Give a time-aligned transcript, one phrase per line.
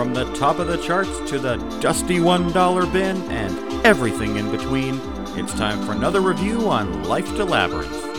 [0.00, 4.98] From the top of the charts to the dusty $1 bin and everything in between,
[5.36, 8.09] it's time for another review on Life to Labyrinth.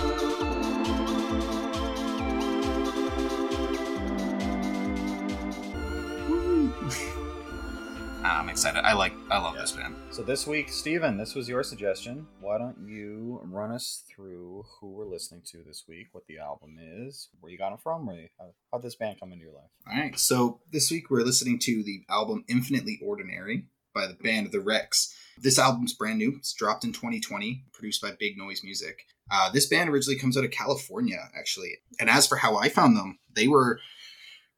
[10.31, 12.25] This week, Steven, this was your suggestion.
[12.39, 16.77] Why don't you run us through who we're listening to this week, what the album
[16.80, 19.53] is, where you got them from, where you, how, how'd this band come into your
[19.53, 19.70] life?
[19.86, 20.17] All right.
[20.17, 25.13] So this week we're listening to the album "Infinitely Ordinary" by the band The Rex.
[25.38, 26.36] This album's brand new.
[26.38, 29.00] It's dropped in 2020, produced by Big Noise Music.
[29.30, 31.80] Uh, this band originally comes out of California, actually.
[32.00, 33.81] And as for how I found them, they were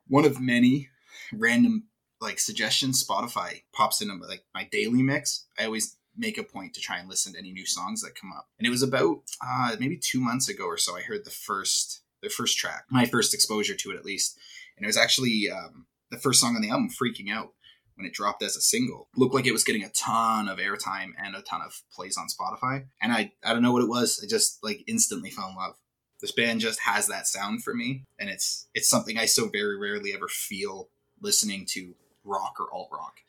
[0.08, 0.90] one of many
[1.34, 1.88] random
[2.24, 5.46] like suggestions Spotify pops into like my daily mix.
[5.60, 8.32] I always make a point to try and listen to any new songs that come
[8.32, 8.48] up.
[8.58, 10.96] And it was about uh, maybe two months ago or so.
[10.96, 14.40] I heard the first the first track, my first exposure to it at least,
[14.78, 17.54] and it was actually um, the first song on the album, "Freaking Out."
[17.96, 21.12] When it dropped as a single, looked like it was getting a ton of airtime
[21.24, 22.86] and a ton of plays on Spotify.
[23.00, 24.20] And I, I don't know what it was.
[24.24, 25.76] I just like instantly fell in love.
[26.20, 29.78] This band just has that sound for me, and it's it's something I so very
[29.78, 30.90] rarely ever feel
[31.22, 31.94] listening to
[32.24, 33.20] rock or alt rock.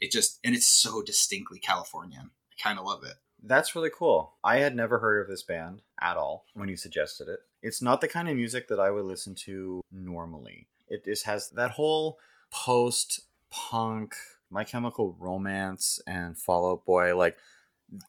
[0.00, 2.30] It just and it's so distinctly Californian.
[2.50, 3.14] I kind of love it.
[3.42, 4.34] That's really cool.
[4.44, 7.40] I had never heard of this band at all when you suggested it.
[7.62, 10.68] It's not the kind of music that I would listen to normally.
[10.88, 12.18] It just has that whole
[12.50, 14.14] post punk,
[14.50, 17.16] My Chemical Romance, and Fall Out Boy.
[17.16, 17.36] Like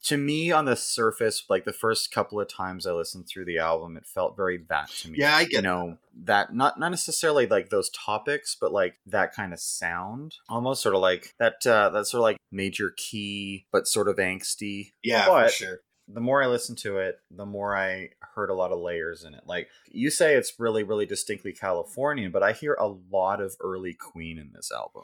[0.03, 3.57] to me, on the surface, like the first couple of times I listened through the
[3.59, 5.19] album, it felt very that to me.
[5.19, 9.33] Yeah, I get you know that not not necessarily like those topics, but like that
[9.33, 13.65] kind of sound, almost sort of like that uh, that sort of like major key,
[13.71, 14.93] but sort of angsty.
[15.03, 15.79] Yeah, But- for sure.
[16.09, 19.33] The more I listened to it, the more I heard a lot of layers in
[19.33, 19.43] it.
[19.45, 23.93] Like you say, it's really really distinctly Californian, but I hear a lot of early
[23.93, 25.03] Queen in this album.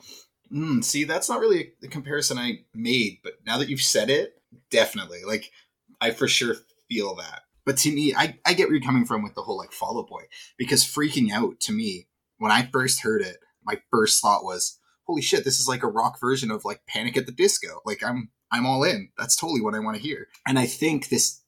[0.51, 4.38] Mm, see, that's not really the comparison I made, but now that you've said it,
[4.71, 5.19] definitely.
[5.25, 5.51] Like,
[6.01, 6.55] I for sure
[6.89, 7.41] feel that.
[7.65, 9.99] But to me, I, I get where you're coming from with the whole like Fall
[9.99, 10.23] Out Boy
[10.57, 12.07] because freaking out to me
[12.37, 15.87] when I first heard it, my first thought was, "Holy shit, this is like a
[15.87, 19.09] rock version of like Panic at the Disco." Like, I'm I'm all in.
[19.17, 20.27] That's totally what I want to hear.
[20.47, 21.41] And I think this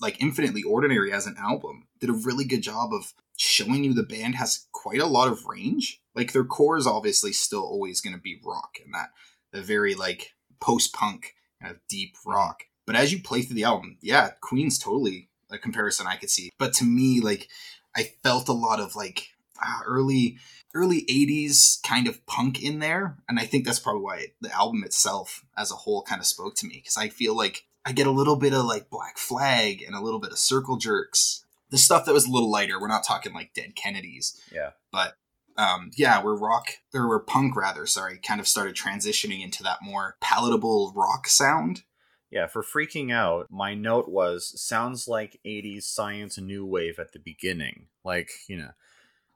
[0.00, 4.02] like Infinitely Ordinary as an album did a really good job of showing you the
[4.02, 6.00] band has quite a lot of range.
[6.14, 9.10] Like their core is obviously still always going to be rock and that
[9.52, 11.33] the very like post punk
[11.64, 12.64] kind of deep rock.
[12.86, 16.50] But as you play through the album, yeah, Queen's totally a comparison I could see.
[16.58, 17.48] But to me, like
[17.96, 19.28] I felt a lot of like
[19.62, 20.38] ah, early
[20.76, 24.82] early 80s kind of punk in there and i think that's probably why the album
[24.82, 28.08] itself as a whole kind of spoke to me because i feel like i get
[28.08, 31.78] a little bit of like black flag and a little bit of circle jerks the
[31.78, 34.70] stuff that was a little lighter we're not talking like dead kennedys Yeah.
[34.90, 35.14] but
[35.56, 39.78] um, yeah where rock or where punk rather sorry kind of started transitioning into that
[39.82, 41.82] more palatable rock sound
[42.30, 47.20] Yeah, for freaking out, my note was sounds like 80s science new wave at the
[47.20, 47.86] beginning.
[48.04, 48.70] Like, you know,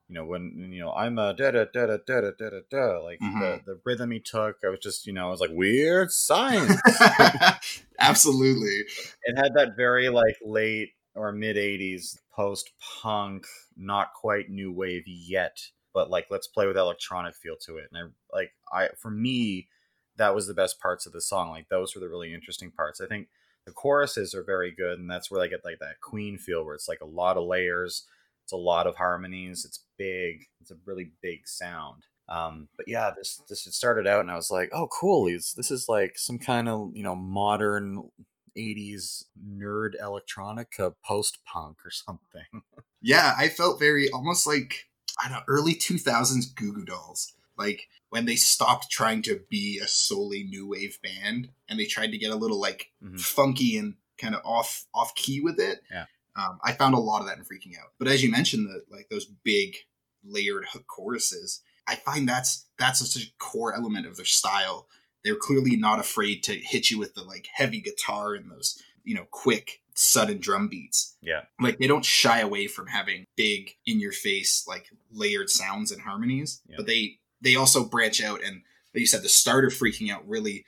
[0.09, 2.61] you know, when you know, I'm a da da da da da da da da
[2.71, 3.65] da like the, Mhm.
[3.67, 6.81] the rhythm he took, I was just, you know, I was like, weird science.
[8.01, 8.85] absolutely
[9.25, 12.71] it had that very like late or mid 80s post
[13.03, 13.47] punk,
[13.77, 15.59] not quite new wave yet,
[15.95, 17.89] but like let's play with electronic feel to it.
[17.93, 19.69] And I like I for me,
[20.17, 21.51] that was the best parts of the song.
[21.51, 23.01] Like those were the really interesting parts.
[23.01, 23.29] I think
[23.67, 26.75] the choruses are very good, and that's where I get like that Queen feel, where
[26.75, 28.07] it's like a lot of layers,
[28.45, 32.05] it's a lot of harmonies, it's big, it's a really big sound.
[32.29, 35.29] Um, but yeah, this this it started out, and I was like, oh, cool.
[35.29, 38.11] It's, this is like some kind of you know modern
[38.57, 42.63] 80s nerd electronica post punk or something.
[43.01, 47.33] Yeah, I felt very almost like I don't know, early two thousands Goo Goo Dolls.
[47.57, 52.13] Like when they stopped trying to be a solely new wave band and they tried
[52.13, 53.21] to get a little like Mhm.
[53.21, 55.83] funky and kind of off off key with it.
[55.91, 56.07] Yeah.
[56.37, 57.93] Um, I found a lot of that in freaking out.
[57.99, 59.77] But as you mentioned, the like those big
[60.25, 64.89] layered hook choruses, I find that's that's such a core element of their style.
[65.25, 69.15] They're clearly not afraid to hit you with the like heavy guitar and those, you
[69.17, 71.43] know, quick, sudden drum beats Yeah.
[71.61, 76.01] like they don't shy away from having big in your face like layered sounds and
[76.03, 76.77] harmonies Yeah.
[76.79, 78.63] but they they also branch out and
[78.95, 80.65] like you said the start of freaking out really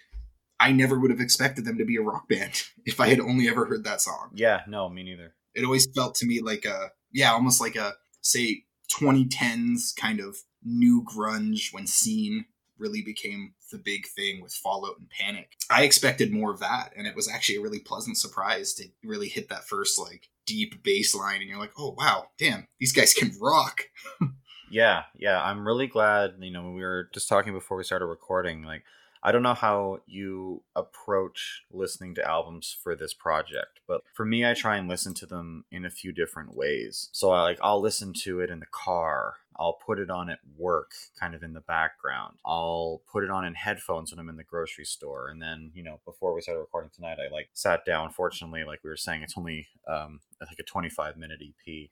[0.58, 3.48] i never would have expected them to be a rock band if i had only
[3.48, 5.34] ever heard that song Yeah, no, me neither.
[5.54, 10.36] it always felt to me like a yeah almost like a say 2010s kind of
[10.64, 12.46] new grunge when scene
[12.78, 17.06] really became the big thing with fallout and panic i expected more of that and
[17.06, 21.14] it was actually a really pleasant surprise to really hit that first like deep bass
[21.14, 23.82] line and you're like oh wow damn these guys can rock
[24.70, 25.42] Yeah, yeah.
[25.42, 26.34] I'm really glad.
[26.38, 28.62] You know, we were just talking before we started recording.
[28.62, 28.84] Like,
[29.22, 34.48] I don't know how you approach listening to albums for this project, but for me,
[34.48, 37.10] I try and listen to them in a few different ways.
[37.12, 39.34] So I like I'll listen to it in the car.
[39.60, 42.38] I'll put it on at work, kind of in the background.
[42.46, 45.28] I'll put it on in headphones when I'm in the grocery store.
[45.28, 48.10] And then, you know, before we started recording tonight, I like sat down.
[48.10, 51.90] Fortunately, like we were saying, it's only um, like a 25 minute EP.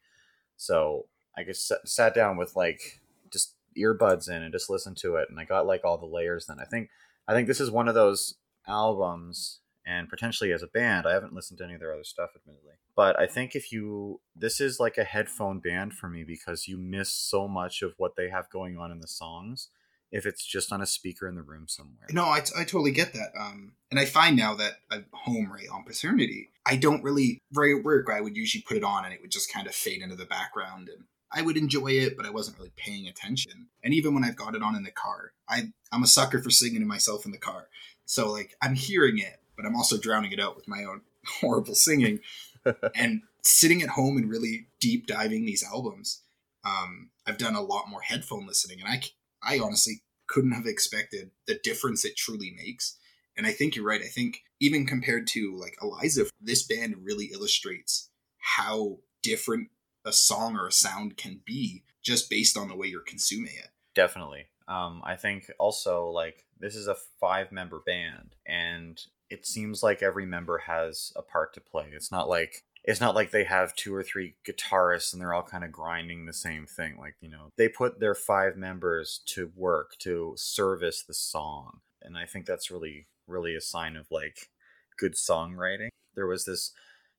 [0.56, 5.28] So I just sat down with like just earbuds in and just listened to it.
[5.28, 6.58] And I got like all the layers then.
[6.58, 6.88] I think
[7.28, 8.34] I think this is one of those
[8.66, 12.30] albums and potentially as a band i haven't listened to any of their other stuff
[12.36, 16.68] admittedly but i think if you this is like a headphone band for me because
[16.68, 19.68] you miss so much of what they have going on in the songs
[20.10, 22.06] if it's just on a speaker in the room somewhere.
[22.12, 25.50] No i, t- I totally get that um and i find now that i'm home
[25.50, 29.14] right on paternity i don't really very work i would usually put it on and
[29.14, 32.26] it would just kind of fade into the background and I would enjoy it, but
[32.26, 33.68] I wasn't really paying attention.
[33.84, 36.50] And even when I've got it on in the car, I I'm a sucker for
[36.50, 37.68] singing to myself in the car.
[38.06, 41.02] So like I'm hearing it, but I'm also drowning it out with my own
[41.40, 42.20] horrible singing.
[42.94, 46.22] and sitting at home and really deep diving these albums,
[46.64, 49.02] um, I've done a lot more headphone listening, and I
[49.42, 52.96] I honestly couldn't have expected the difference it truly makes.
[53.36, 54.02] And I think you're right.
[54.02, 59.68] I think even compared to like Eliza, this band really illustrates how different
[60.04, 63.68] a song or a sound can be just based on the way you're consuming it.
[63.94, 64.46] Definitely.
[64.66, 69.00] Um, I think also like this is a five member band and
[69.30, 71.86] it seems like every member has a part to play.
[71.92, 75.42] It's not like it's not like they have two or three guitarists and they're all
[75.42, 76.96] kind of grinding the same thing.
[76.96, 81.80] Like, you know, they put their five members to work to service the song.
[82.02, 84.48] And I think that's really, really a sign of like
[84.96, 85.88] good songwriting.
[86.14, 86.72] There was this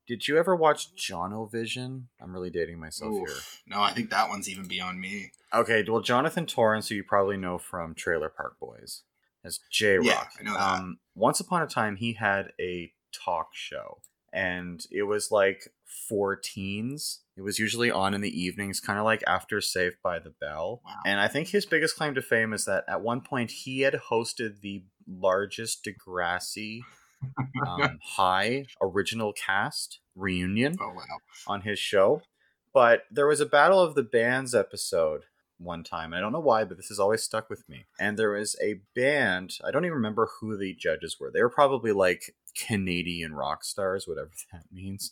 [0.10, 2.06] did you ever watch Jonovision?
[2.20, 3.28] I'm really dating myself Oof.
[3.28, 3.38] here.
[3.68, 5.32] No, I think that one's even beyond me.
[5.54, 9.04] Okay, well, Jonathan Torrens, who you probably know from Trailer Park Boys,
[9.46, 10.08] as J-Roc.
[10.08, 10.80] Yeah, I know that.
[10.80, 14.00] Um, once upon a time, he had a talk show,
[14.34, 15.70] and it was like
[16.08, 17.20] for teens.
[17.38, 20.82] It was usually on in the evenings, kind of like after Saved by the Bell.
[20.84, 20.92] Wow.
[21.06, 23.94] And I think his biggest claim to fame is that at one point he had
[24.10, 26.80] hosted the largest Degrassi
[27.68, 31.04] um, high original cast reunion oh, wow.
[31.48, 32.21] on his show.
[32.74, 35.24] But there was a Battle of the Bands episode
[35.57, 36.13] one time.
[36.13, 37.86] I don't know why, but this has always stuck with me.
[38.00, 41.31] And there was a band, I don't even remember who the judges were.
[41.31, 45.12] They were probably like Canadian rock stars, whatever that means.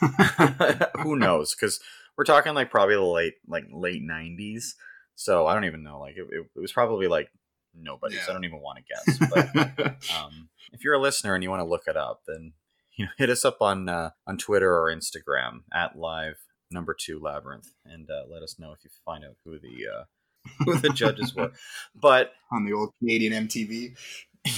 [1.02, 1.54] who knows?
[1.54, 1.80] Because
[2.16, 4.74] we're talking like probably the late like late nineties.
[5.14, 6.00] So I don't even know.
[6.00, 7.30] Like it, it, it was probably like
[7.78, 8.16] nobody.
[8.16, 8.22] Yeah.
[8.22, 8.84] So I don't even want to
[9.14, 9.30] guess.
[9.30, 12.52] But um, if you're a listener and you want to look it up, then
[12.96, 16.36] you know hit us up on uh, on Twitter or Instagram at live
[16.70, 20.04] number two labyrinth and uh, let us know if you find out who the uh,
[20.64, 21.52] who the judges were.
[21.94, 23.96] But on the old Canadian MTV,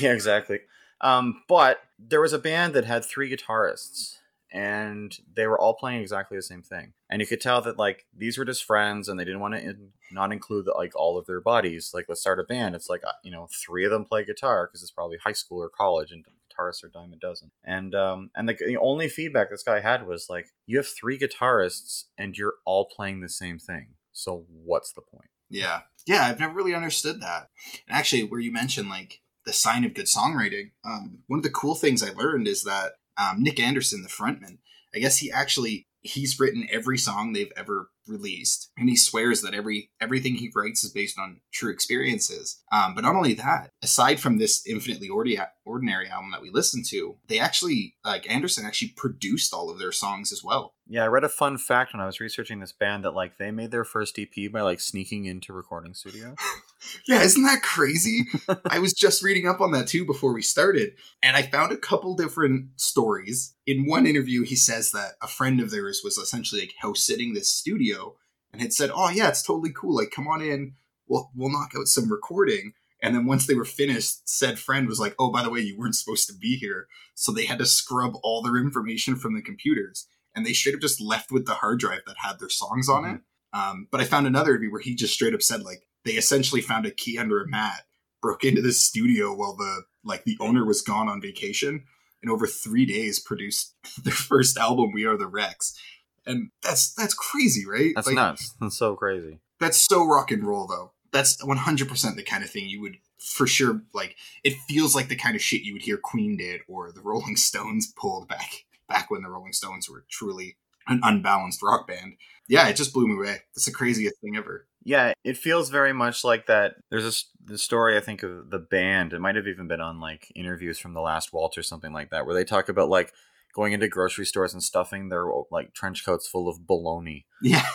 [0.00, 0.60] yeah, exactly.
[1.00, 4.17] Um, but there was a band that had three guitarists
[4.50, 6.92] and they were all playing exactly the same thing.
[7.10, 9.60] And you could tell that like these were just friends and they didn't want to
[9.60, 12.74] in, not include like all of their buddies like let's start a band.
[12.74, 15.62] It's like uh, you know three of them play guitar because it's probably high school
[15.62, 17.50] or college and guitarists are dime a dozen.
[17.64, 21.18] And um and the, the only feedback this guy had was like you have three
[21.18, 23.88] guitarists and you're all playing the same thing.
[24.12, 25.30] So what's the point?
[25.50, 25.82] Yeah.
[26.06, 27.48] Yeah i've never really understood that.
[27.86, 31.48] And actually where you mentioned like the sign of good songwriting um, one of the
[31.48, 34.58] cool things i learned is that um, Nick Anderson, the frontman,
[34.94, 39.52] I guess he actually he's written every song they've ever released and he swears that
[39.52, 42.62] every everything he writes is based on true experiences.
[42.72, 47.16] Um, but not only that aside from this infinitely ordinary album that we listened to
[47.26, 50.74] they actually like anderson actually produced all of their songs as well.
[50.86, 53.50] Yeah i read a fun fact when i was researching this band that like they
[53.50, 56.34] made their first ep by like sneaking into recording studio
[57.08, 58.24] yeah isn't that crazy
[58.70, 60.92] i was just reading up on that too before we started
[61.22, 65.60] and i found a couple different stories in one interview he says that a friend
[65.60, 68.14] of theirs was essentially like house sitting this studio
[68.52, 69.94] and had said, "Oh yeah, it's totally cool.
[69.96, 70.74] Like, come on in.
[71.06, 74.98] We'll we'll knock out some recording." And then once they were finished, said friend was
[74.98, 77.66] like, "Oh, by the way, you weren't supposed to be here." So they had to
[77.66, 81.54] scrub all their information from the computers, and they straight up just left with the
[81.54, 83.14] hard drive that had their songs on mm-hmm.
[83.16, 83.20] it.
[83.52, 86.60] Um, but I found another interview where he just straight up said like they essentially
[86.60, 87.82] found a key under a mat,
[88.22, 91.84] broke into the studio while the like the owner was gone on vacation,
[92.22, 95.78] and over three days produced their first album, We Are the Rex.
[96.26, 97.92] and that's that's crazy, right?
[97.94, 98.54] That's like, nuts.
[98.60, 99.40] That's so crazy.
[99.60, 100.92] That's so rock and roll, though.
[101.12, 104.16] That's one hundred percent the kind of thing you would for sure like.
[104.44, 107.36] It feels like the kind of shit you would hear Queen did or the Rolling
[107.48, 112.14] Stones pulled back back when the Rolling Stones were truly an unbalanced rock band.
[112.48, 113.42] Yeah, it just blew me away.
[113.54, 114.66] It's the craziest thing ever.
[114.88, 116.76] Yeah, it feels very much like that.
[116.88, 119.12] There's this the story I think of the band.
[119.12, 122.08] It might have even been on like interviews from the Last Waltz or something like
[122.08, 123.12] that, where they talk about like
[123.54, 127.26] going into grocery stores and stuffing their like trench coats full of bologna.
[127.42, 127.66] Yeah.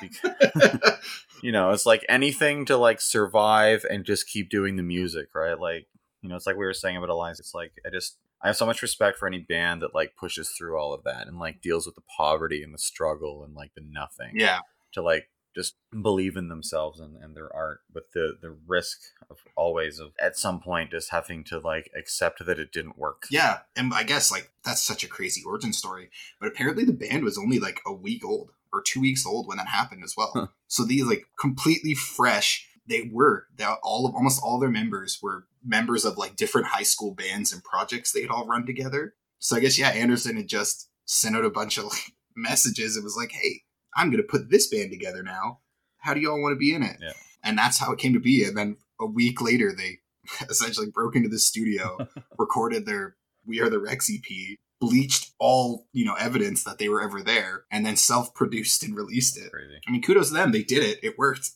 [1.42, 5.60] you know, it's like anything to like survive and just keep doing the music, right?
[5.60, 5.86] Like,
[6.22, 7.42] you know, it's like we were saying about Eliza.
[7.42, 10.48] It's like I just I have so much respect for any band that like pushes
[10.48, 13.74] through all of that and like deals with the poverty and the struggle and like
[13.74, 14.32] the nothing.
[14.34, 14.60] Yeah.
[14.94, 18.98] To like just believe in themselves and, and their art with the the risk
[19.30, 23.26] of always of at some point just having to like accept that it didn't work
[23.30, 26.10] Yeah, and I guess like that's such a crazy origin story.
[26.40, 29.58] But apparently the band was only like a week old or two weeks old when
[29.58, 30.32] that happened as well.
[30.34, 30.46] Huh.
[30.66, 32.68] So these like completely fresh.
[32.86, 36.82] They were they all of almost all their members were members of like different high
[36.82, 39.14] school bands and projects they had all run together.
[39.38, 42.96] So I guess yeah, Anderson had just sent out a bunch of like messages.
[42.96, 43.62] It was like, hey,
[43.96, 45.60] I'm gonna put this band together now.
[45.98, 46.96] How do y'all want to be in it?
[47.00, 47.12] Yeah.
[47.42, 48.44] And that's how it came to be.
[48.44, 50.00] And then a week later, they
[50.48, 52.08] essentially broke into the studio,
[52.38, 57.02] recorded their "We Are the Rex" EP, bleached all you know evidence that they were
[57.02, 59.50] ever there, and then self-produced and released it.
[59.50, 60.52] crazy I mean, kudos to them.
[60.52, 61.00] They did it.
[61.02, 61.50] It worked.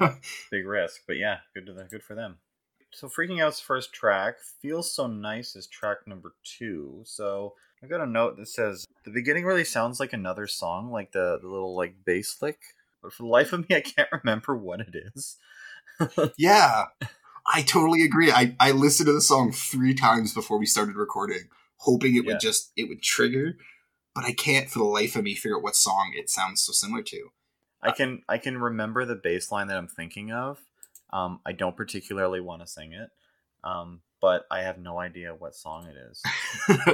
[0.50, 2.38] big risk but yeah good to them good for them
[2.92, 7.54] so freaking out's first track feels so nice is track number two so
[7.84, 11.38] i got a note that says the beginning really sounds like another song like the,
[11.40, 12.58] the little like bass lick
[13.02, 15.36] but for the life of me i can't remember what it is
[16.36, 16.84] yeah,
[17.46, 18.30] I totally agree.
[18.30, 22.32] I I listened to the song three times before we started recording, hoping it Yeah.
[22.32, 23.56] would just it would trigger,
[24.14, 26.72] but I can't for the life of me figure out what song it sounds so
[26.72, 27.30] similar to.
[27.82, 30.58] I can I can remember the bass line that I'm thinking of.
[31.12, 33.10] Um, I don't particularly want to sing it,
[33.62, 36.22] um, but I have no idea what song it is.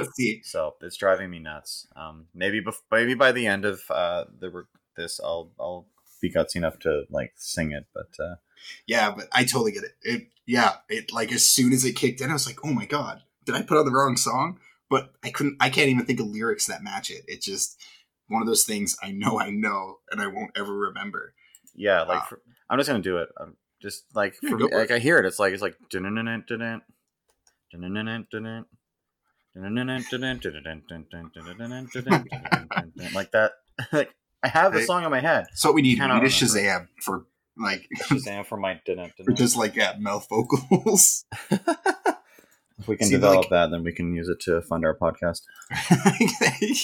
[0.15, 1.87] See, So it's driving me nuts.
[1.95, 4.63] Um, maybe bef- maybe by the end of uh, the re-
[4.97, 5.87] this, I'll I'll
[6.21, 7.85] be gutsy enough to like sing it.
[7.93, 8.35] But uh,
[8.85, 9.95] yeah, but I totally get it.
[10.01, 12.85] It yeah, it like as soon as it kicked in, I was like, oh my
[12.85, 14.59] god, did I put on the wrong song?
[14.89, 15.55] But I couldn't.
[15.61, 17.23] I can't even think of lyrics that match it.
[17.27, 17.79] It's just
[18.27, 21.33] one of those things I know I know and I won't ever remember.
[21.75, 22.25] yeah, like Wow.
[22.27, 23.29] for, I'm just gonna do it.
[23.39, 25.25] I'm just like Yeah, for like I hear it.
[25.25, 26.81] It's like it's like dun-dun-dun-dun, dun-dun, dun-dun-dun-dun, dun-dun,
[33.13, 33.51] like that.
[33.91, 34.13] Like
[34.43, 35.45] I have the song in my head.
[35.53, 36.27] So we need, we need a.
[36.27, 37.25] Shazam for
[37.57, 38.79] like Shazam for my
[39.25, 41.25] for just like yeah, mouth vocals.
[42.81, 44.97] If we can See, develop like- that, then we can use it to fund our
[44.97, 45.41] podcast.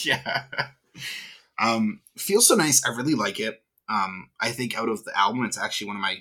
[0.06, 0.44] yeah.
[1.60, 2.86] Um, feels so nice.
[2.86, 3.64] I really like it.
[3.90, 6.18] Um, I think out of the album, it's actually one of my.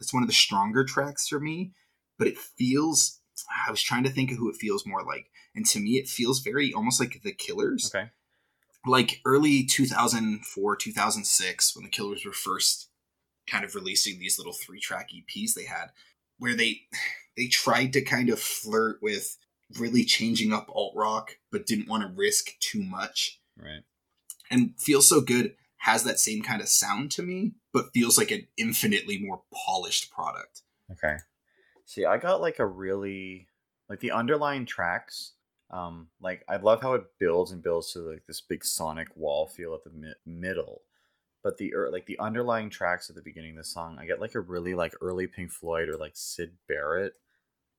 [0.00, 1.72] It's one of the stronger tracks for me.
[2.18, 3.19] But it feels.
[3.66, 6.08] I was trying to think of who it feels more like, and to me, it
[6.08, 8.10] feels very almost like the Killers, Okay.
[8.86, 12.88] like early two thousand four, two thousand six, when the Killers were first
[13.46, 15.88] kind of releasing these little three track EPs they had,
[16.38, 16.82] where they
[17.36, 19.36] they tried to kind of flirt with
[19.78, 23.82] really changing up alt rock, but didn't want to risk too much Right.
[24.50, 28.30] and feels so good has that same kind of sound to me but feels like
[28.30, 31.16] an infinitely more polished product Okay.
[31.90, 33.48] See, I got like a really
[33.88, 35.32] like the underlying tracks.
[35.72, 39.48] Um, like I love how it builds and builds to like this big sonic wall
[39.48, 40.82] feel at the mi- middle,
[41.42, 44.20] but the er, like the underlying tracks at the beginning of the song, I get
[44.20, 47.14] like a really like early Pink Floyd or like Syd Barrett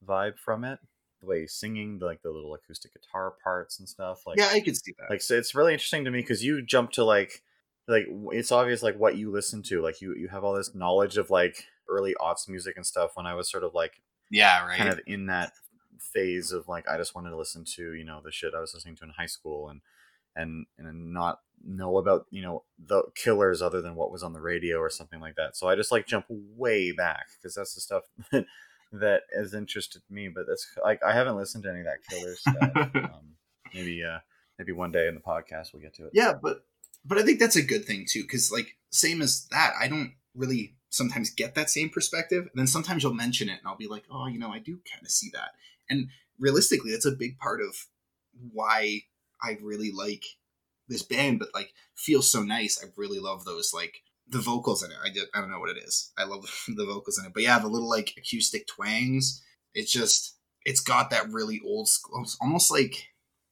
[0.06, 0.80] vibe from it.
[1.22, 4.28] The way he's singing, the, like the little acoustic guitar parts and stuff.
[4.28, 6.62] Like yeah i can see that like so it's really interesting to me because you
[6.62, 7.44] jump to like
[7.88, 11.16] like it's obvious like what you listen to like you you have all this knowledge
[11.16, 14.78] of like early aughts music and stuff when i was sort of like yeah right.
[14.78, 15.52] kind of in that
[16.00, 18.74] phase of like i just wanted to listen to you know the shit i was
[18.74, 19.82] listening to in high school and
[20.36, 24.42] and and not know about you know the killers other than what was on the
[24.42, 25.56] radio or something like that.
[25.56, 28.46] So i just like jump way back because that's the stuff that
[28.92, 32.36] that has interested me but that's like i haven't listened to any of that killer
[32.36, 32.96] stuff.
[32.96, 33.36] Um,
[33.74, 34.20] maybe uh
[34.58, 36.12] maybe one day in the podcast we'll get to it.
[36.14, 36.66] Yeah but
[37.06, 40.14] but i think that's a good thing too because like same as that i don't
[40.36, 43.88] really sometimes get that same perspective and then sometimes you'll mention it and i'll be
[43.88, 45.52] like oh you know i do kind of see that.
[45.90, 46.08] And
[46.40, 47.88] realistically that's a big part of
[48.54, 49.02] why
[49.42, 50.24] i really like
[50.88, 52.84] this band but like feels so nice.
[52.84, 54.98] I really love those like the vocals in it.
[55.04, 56.12] I, I don't know what it is.
[56.18, 57.34] I love the vocals in it.
[57.34, 59.42] But yeah the little like acoustic twangs
[59.74, 60.36] it's just
[60.66, 63.08] it's got that really old school almost like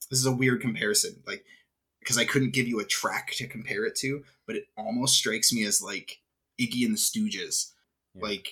[0.10, 1.46] this is a weird comparison like
[2.00, 5.54] because I couldn't give you a track to compare it to, but it almost strikes
[5.54, 6.20] me as like
[6.60, 7.72] Iggy and the Stooges,
[8.16, 8.22] Yeah.
[8.24, 8.50] like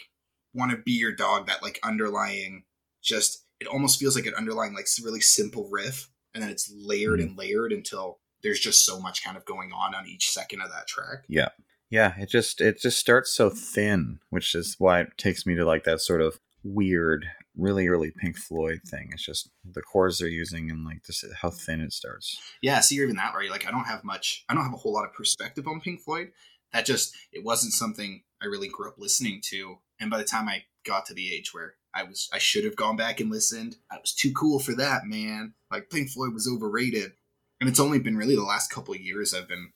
[0.53, 2.65] "Want to Be Your Dog." That like underlying,
[3.01, 7.19] just it almost feels like an underlying like really simple riff, and then it's layered
[7.19, 7.23] Mhm.
[7.23, 10.69] and layered until there's just so much kind of going on on each second of
[10.69, 11.23] that track.
[11.27, 11.49] Yeah.
[11.89, 15.65] Yeah, it just it just starts so thin, which is why it takes me to
[15.65, 19.09] like that sort of weird, really early Pink Floyd thing.
[19.13, 22.37] It's just the chords they're using and like this how thin it starts.
[22.61, 23.49] Yeah, see, you're even that right.
[23.49, 24.43] Like, I don't have much.
[24.49, 26.33] I don't have a whole lot of perspective on Pink Floyd.
[26.73, 29.77] That just it wasn't something I really grew up listening to.
[29.99, 32.75] And by the time I got to the age where I was, I should have
[32.75, 33.77] gone back and listened.
[33.91, 35.53] I was too cool for that, man.
[35.71, 37.13] Like Pink Floyd was overrated.
[37.59, 39.71] And it's only been really the last couple of years I've been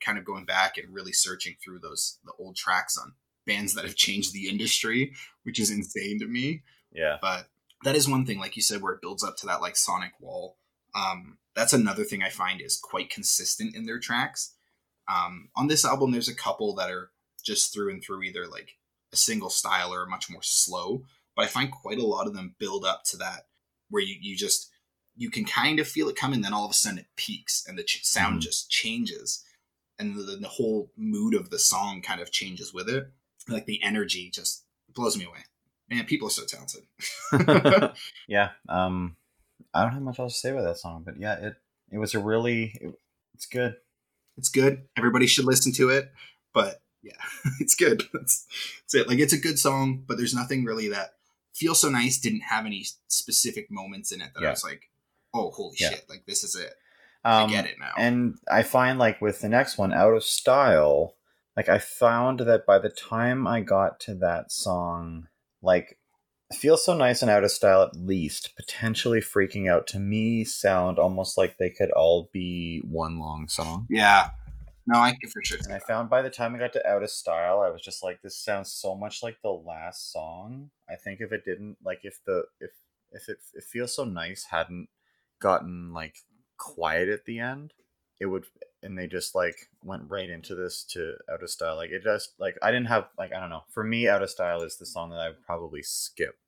[0.00, 3.14] kind of going back and really searching through those the old tracks on
[3.46, 6.62] bands that have changed the industry, which is insane to me.
[6.92, 7.18] Yeah.
[7.20, 7.48] But
[7.84, 10.12] that is one thing, like you said, where it builds up to that like sonic
[10.20, 10.56] wall.
[10.94, 14.54] Um, that's another thing I find is quite consistent in their tracks.
[15.08, 17.10] Um, on this album, there's a couple that are
[17.44, 18.76] just through and through either like
[19.12, 21.04] a single style or much more slow.
[21.36, 23.46] But I find quite a lot of them build up to that
[23.90, 24.70] where you, you just
[25.16, 27.78] you can kind of feel it coming, then all of a sudden it peaks and
[27.78, 28.42] the ch- sound mm.
[28.42, 29.44] just changes
[29.98, 33.08] and the, the whole mood of the song kind of changes with it.
[33.48, 35.44] Like the energy just blows me away.
[35.88, 36.82] Man, people are so talented.
[38.28, 38.50] yeah.
[38.68, 39.16] Um,
[39.72, 41.54] I don't have much else to say about that song, but yeah, it
[41.90, 42.94] it was a really it,
[43.34, 43.76] it's good.
[44.36, 44.82] It's good.
[44.96, 46.10] Everybody should listen to it.
[46.52, 47.12] But yeah,
[47.60, 48.02] it's good.
[48.12, 48.46] That's,
[48.80, 49.08] that's it.
[49.08, 51.14] Like it's a good song, but there's nothing really that
[51.54, 52.18] feels so nice.
[52.18, 54.48] Didn't have any specific moments in it that yeah.
[54.48, 54.90] I was like,
[55.32, 55.90] oh, holy yeah.
[55.90, 56.04] shit!
[56.08, 56.74] Like this is it.
[57.24, 57.92] Um, I get it now.
[57.96, 61.14] And I find like with the next one, Out of Style,
[61.56, 65.28] like I found that by the time I got to that song,
[65.62, 65.98] like
[66.52, 69.86] feels so nice and out of style at least potentially freaking out.
[69.88, 73.86] To me sound almost like they could all be one long song.
[73.88, 74.30] Yeah.
[74.86, 77.02] No i can for sure and i found by the time i got to out
[77.02, 80.68] of style i was just like this sounds so much like the last song.
[80.90, 82.70] I think if it didn't like if the if
[83.10, 84.88] if it, it feels so nice hadn't
[85.40, 86.16] gotten like
[86.58, 87.72] quiet at the end,
[88.20, 88.44] it would
[88.84, 91.76] and they just like went right into this to out of style.
[91.76, 93.64] Like it just like I didn't have like I don't know.
[93.70, 96.38] For me, out of style is the song that I would probably skip.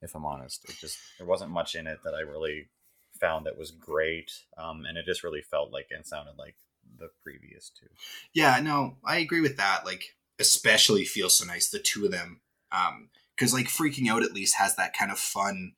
[0.00, 2.68] If I'm honest, it just there wasn't much in it that I really
[3.20, 6.54] found that was great, um, and it just really felt like and sounded like
[6.98, 7.88] the previous two.
[8.32, 9.84] Yeah, no, I agree with that.
[9.84, 12.40] Like, especially feels so nice the two of them,
[12.72, 15.72] um because like freaking out at least has that kind of fun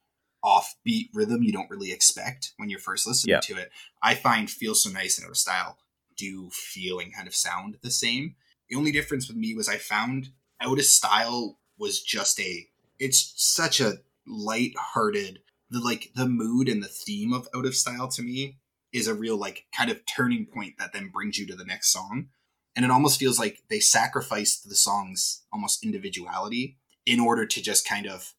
[0.45, 3.41] offbeat rhythm you don't really expect when you're first listening yeah.
[3.41, 3.71] to it.
[4.03, 5.79] I find feel so nice and out of style
[6.17, 8.35] do feel and kind of sound the same.
[8.69, 13.33] The only difference with me was I found out of style was just a it's
[13.37, 18.23] such a light-hearted the like the mood and the theme of out of style to
[18.23, 18.59] me
[18.93, 21.89] is a real like kind of turning point that then brings you to the next
[21.93, 22.29] song
[22.77, 27.89] and it almost feels like they sacrificed the song's almost individuality in order to just
[27.89, 28.35] kind of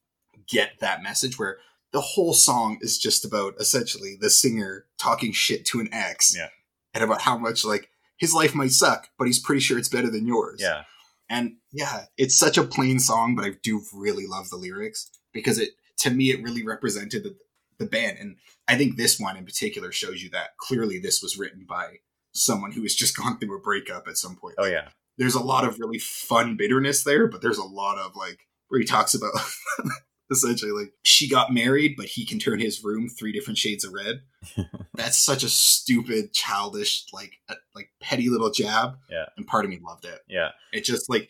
[0.48, 1.58] get that message where
[1.94, 6.36] the whole song is just about essentially the singer talking shit to an ex.
[6.36, 6.50] Yeah.
[6.94, 10.10] And about how much like his life might suck, but he's pretty sure it's better
[10.10, 10.60] than yours.
[10.62, 10.84] Yeah.
[11.30, 15.58] And yeah, it's such a plain song, but I do really love the lyrics because
[15.58, 17.36] it to me it really represented the,
[17.78, 18.18] the band.
[18.20, 21.98] And I think this one in particular shows you that clearly this was written by
[22.34, 24.56] someone who has just gone through a breakup at some point.
[24.58, 24.90] Oh yeah.
[25.18, 28.80] There's a lot of really fun bitterness there, but there's a lot of like where
[28.80, 29.32] he talks about
[30.34, 33.94] essentially like she got married but he can turn his room three different shades of
[33.94, 34.22] red.
[34.94, 39.26] That's such a stupid childish like uh, like petty little jab yeah.
[39.38, 40.20] and part of me loved it.
[40.28, 40.50] Yeah.
[40.72, 41.30] It just like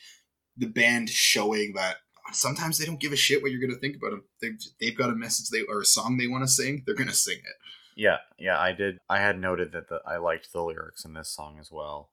[0.58, 1.98] the band showing that
[2.32, 5.10] sometimes they don't give a shit what you're gonna think about them they've, they've got
[5.10, 7.56] a message they or a song they want to sing they're gonna sing it.
[7.96, 11.30] Yeah yeah i did i had noted that the, i liked the lyrics in this
[11.30, 12.10] song as well.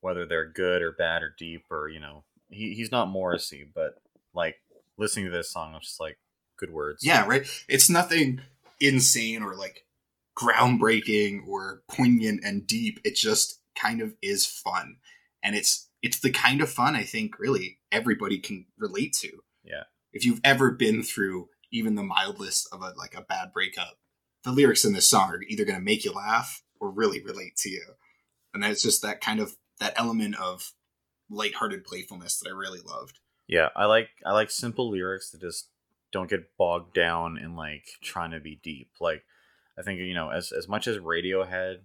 [0.00, 3.94] Whether they're good or bad or deep or you know he, he's not morrissey but
[4.34, 4.56] like
[4.98, 6.18] listening to this song, i'm just like,
[6.62, 7.04] good words.
[7.04, 7.46] Yeah, right.
[7.68, 8.40] It's nothing
[8.80, 9.84] insane or like
[10.38, 13.00] groundbreaking or poignant and deep.
[13.04, 14.96] It just kind of is fun,
[15.42, 19.30] and it's it's the kind of fun I think really everybody can relate to.
[19.64, 19.84] Yeah.
[20.12, 23.98] If you've ever been through even the mildest of a like a bad breakup,
[24.44, 27.56] the lyrics in this song are either going to make you laugh or really relate
[27.58, 27.82] to you,
[28.54, 30.72] and that's just that kind of that element of
[31.30, 33.18] lighthearted playfulness that I really loved.
[33.48, 35.68] Yeah, I like I like simple lyrics that just
[36.12, 38.90] don't get bogged down in like trying to be deep.
[39.00, 39.24] Like
[39.78, 41.78] I think you know, as as much as Radiohead,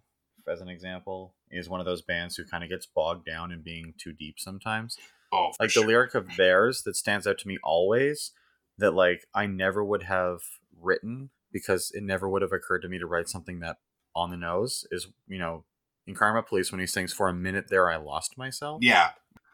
[0.47, 3.61] as an example, is one of those bands who kind of gets bogged down in
[3.61, 4.97] being too deep sometimes.
[5.31, 5.83] Oh, like sure.
[5.83, 8.31] the lyric of theirs that stands out to me always
[8.77, 10.41] that like I never would have
[10.79, 13.77] written because it never would have occurred to me to write something that
[14.15, 15.63] on the nose is you know
[16.05, 18.79] in Karma Police when he sings for a minute there I lost myself.
[18.81, 19.11] Yeah.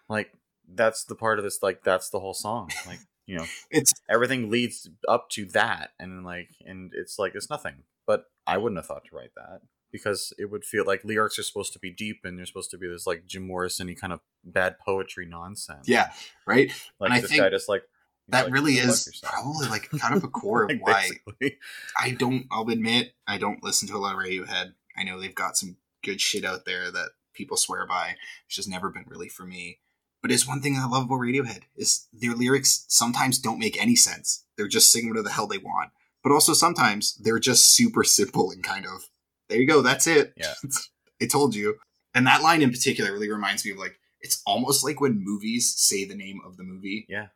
[0.08, 0.32] Like
[0.72, 2.70] that's the part of this like that's the whole song.
[2.86, 7.50] Like you know it's everything leads up to that and like and it's like it's
[7.50, 9.62] nothing but i wouldn't have thought to write that
[9.94, 12.78] because it would feel like lyrics are supposed to be deep and they're supposed to
[12.78, 15.88] be this like Jim Morrison kind of bad poetry nonsense.
[15.88, 16.10] Yeah,
[16.46, 16.74] right.
[17.00, 17.84] like and I think guy just like
[18.30, 21.60] That like, really is probably like kind of a core of Like, why basically.
[21.98, 22.48] I don't.
[22.52, 24.74] I'll admit I don't listen to a lot of Radiohead.
[24.98, 28.16] I know they've got some good shit out there that people swear by.
[28.48, 29.80] It's just never been really for me.
[30.24, 33.96] But it's one thing I love about Radiohead is their lyrics sometimes don't make any
[33.96, 34.46] sense.
[34.58, 35.92] They're just singing whatever the hell they want.
[36.24, 39.10] But also sometimes they're just super simple and kind of
[39.50, 40.34] there you go, that's it.
[40.38, 40.54] Yeah.
[41.22, 41.76] I told you.
[42.16, 45.74] And that line in particular really reminds me of like it's almost like when movies
[45.78, 47.28] say the name of the movie Yeah.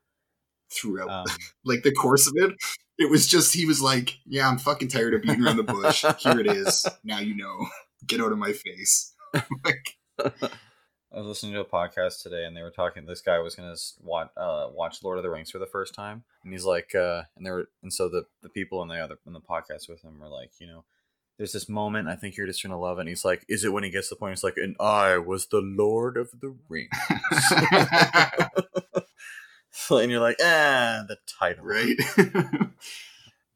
[0.71, 1.26] throughout Um,
[1.65, 2.56] like the course of it.
[2.97, 6.04] It was just he was like, "Yeah, I'm fucking tired of beating around the bush.
[6.19, 6.84] Here it is.
[7.04, 7.67] Now you know.
[8.08, 9.13] Get out of my face."
[9.65, 9.97] like,
[11.13, 13.05] I was listening to a podcast today, and they were talking.
[13.05, 16.23] This guy was gonna watch uh, watch Lord of the Rings for the first time,
[16.43, 19.17] and he's like, uh, and they were, and so the the people in the other
[19.25, 20.83] in the podcast with him were like, you know,
[21.37, 23.01] there's this moment I think you're just gonna love it.
[23.01, 24.33] And he's like, is it when he gets to the point?
[24.33, 26.89] He's like, and I was the Lord of the Rings.
[29.71, 31.95] So- and you're like, ah, the title, right?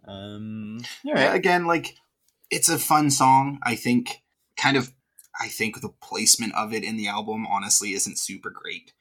[0.07, 1.35] Um, all Yeah, right.
[1.35, 1.95] Again, like
[2.49, 3.59] it's a fun song.
[3.63, 4.23] I think
[4.57, 4.91] kind of
[5.39, 8.93] I think the placement of it in the album honestly isn't super great.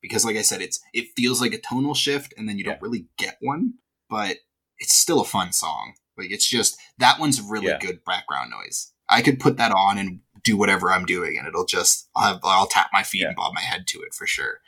[0.00, 2.72] Because like I said, it's it feels like a tonal shift and then you Yeah.
[2.72, 3.74] don't really get one,
[4.08, 4.36] but
[4.78, 5.94] it's still a fun song.
[6.16, 7.78] Like it's just that one's really Yeah.
[7.78, 8.92] good background noise.
[9.08, 12.40] I could put that on and do whatever I'm doing and it'll just I'll, have,
[12.44, 13.28] I'll tap my feet Yeah.
[13.28, 14.60] and bob my head to it for sure.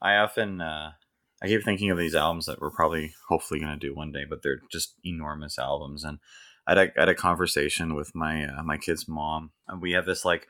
[0.00, 0.92] I often uh,
[1.42, 4.24] I keep thinking of these albums that we're probably hopefully going to do one day,
[4.28, 6.02] but they're just enormous albums.
[6.02, 6.18] And
[6.66, 9.92] I had a, I had a conversation with my uh, my kid's mom, and we
[9.92, 10.46] have this like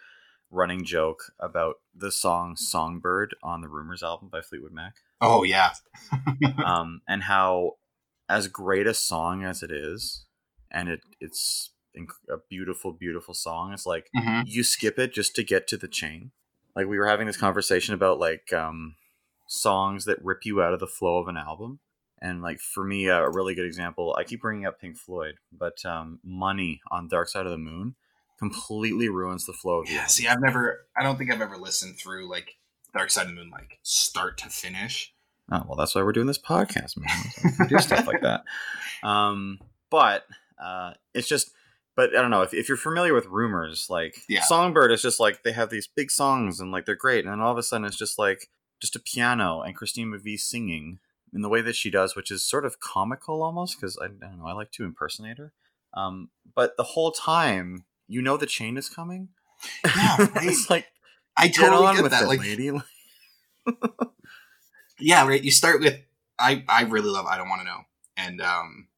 [0.51, 5.73] running joke about the song "Songbird" on the Rumors album by Fleetwood Mac, Oh yeah.
[6.65, 7.73] um, and how
[8.29, 10.25] as great a song as it is,
[10.71, 11.71] and it it's
[12.31, 13.73] a beautiful, beautiful song.
[13.73, 14.45] It's like Mhm.
[14.47, 16.31] you skip it just to get to the chain.
[16.77, 18.95] Like we were having this conversation about like um,
[19.49, 21.81] songs that rip you out of the flow of an album.
[22.21, 25.85] And like for me, a really good example, I keep bringing up Pink Floyd, but
[25.85, 27.97] um, "Money" on Dark Side of the Moon
[28.39, 30.11] completely ruins the flow of the Yeah, album.
[30.11, 32.57] see, I've never, I don't think I've ever listened through like
[32.95, 35.13] Dark Side of the Moon, like start to finish.
[35.51, 37.55] Oh well, that's why we're doing this podcast, man.
[37.59, 38.43] We do stuff like that.
[39.03, 40.25] Um, but
[40.61, 41.53] uh, it's just,
[41.95, 44.41] but I don't know if, if you're familiar with rumors, like Yeah.
[44.43, 47.41] Songbird is just like they have these big songs and like they're great, and then
[47.41, 48.49] all of a sudden it's just like
[48.81, 50.99] just a piano and Christine McVie singing
[51.33, 54.09] in the way that she does, which is sort of comical almost because I, I
[54.09, 55.53] don't know, I like to impersonate her.
[55.95, 59.29] Um, but the whole time, you know, the chain is coming.
[59.85, 60.47] Yeah, right.
[60.47, 60.87] it's like
[61.37, 62.25] I get totally on get with that.
[62.25, 62.73] it, Like, lady.
[64.99, 65.43] yeah, right.
[65.43, 66.01] You start with,
[66.39, 67.81] I, I really love I Don't Want to Know
[68.17, 68.89] and um,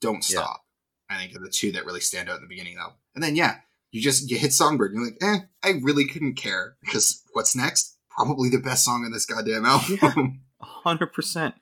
[0.00, 0.40] Don't Yeah.
[0.40, 0.64] Stop.
[1.08, 2.94] I think are the two that really stand out in the beginning though.
[3.14, 3.56] And then, yeah,
[3.92, 7.54] you just, you hit Songbird and you're like, eh, I really couldn't care because what's
[7.54, 7.96] next?
[8.10, 10.40] Probably the best song on this goddamn album.
[10.60, 11.54] hundred percent.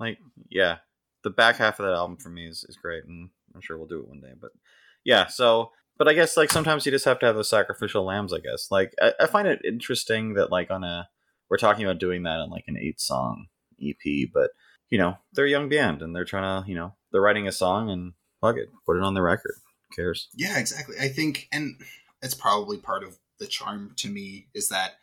[0.00, 0.78] Like, yeah,
[1.22, 3.86] the back half of that album for me is, is great, and I'm sure we'll
[3.86, 4.32] do it one day.
[4.40, 4.50] But
[5.04, 8.32] yeah, so but I guess like sometimes you just have to have those sacrificial lambs.
[8.32, 11.08] I guess like I, I find it interesting that like on a
[11.50, 13.46] we're talking about doing that on like an eight song
[13.82, 14.50] EP, but
[14.90, 17.52] you know they're a young band and they're trying to you know they're writing a
[17.52, 19.54] song and plug it, put it on the record.
[19.88, 20.28] Who cares?
[20.34, 20.96] Yeah, exactly.
[21.00, 21.80] I think, and
[22.20, 24.96] it's probably part of the charm to me is that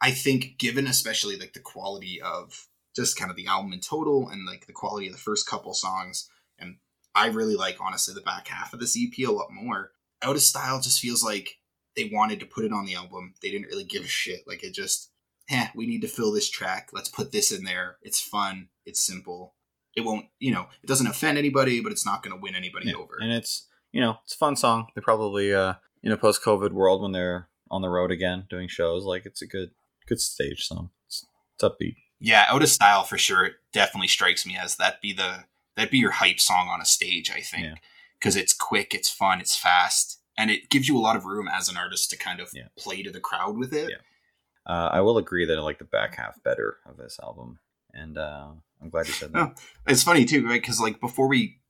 [0.00, 4.28] I think, given especially like the quality of just kind of the album in total
[4.28, 6.78] and like the quality of the first couple songs, and
[7.14, 9.92] I really like honestly the back half of this EP a lot more.
[10.22, 11.58] Out of Style just feels like
[11.96, 13.34] they wanted to put it on the album.
[13.42, 14.40] They didn't really give a shit.
[14.46, 15.10] Like it just,
[15.50, 16.90] eh, we need to fill this track.
[16.92, 17.96] Let's put this in there.
[18.02, 18.68] It's fun.
[18.86, 19.54] It's simple.
[19.96, 22.88] It won't, you know, it doesn't offend anybody, but it's not going to win anybody
[22.90, 22.96] Yeah.
[22.96, 23.16] over.
[23.20, 24.88] And it's you know it's a fun song.
[24.94, 28.68] They probably uh in a post COVID world when they're on the road again doing
[28.68, 29.70] shows, like it's a good
[30.06, 30.90] good stage song.
[31.06, 31.96] It's, it's upbeat.
[32.20, 33.44] Yeah, out of style for sure.
[33.46, 35.44] It definitely strikes me as that be the
[35.76, 37.30] that'd be your hype song on a stage.
[37.30, 37.74] I think Yeah.
[38.18, 41.48] Because it's quick, it's fun, it's fast, and it gives you a lot of room
[41.48, 42.68] as an artist to kind of Yeah.
[42.76, 43.90] play to the crowd with it.
[43.90, 44.72] Yeah.
[44.72, 47.58] Uh, I will agree that I like the back half better of this album,
[47.94, 48.48] and uh,
[48.82, 49.58] I'm glad you said that.
[49.86, 50.60] It's funny too, right?
[50.60, 51.60] Because like before we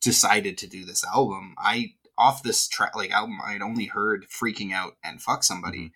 [0.00, 4.72] decided to do this album, I off this track like album, I'd only heard "Freaking
[4.72, 5.92] Out" and "Fuck Somebody."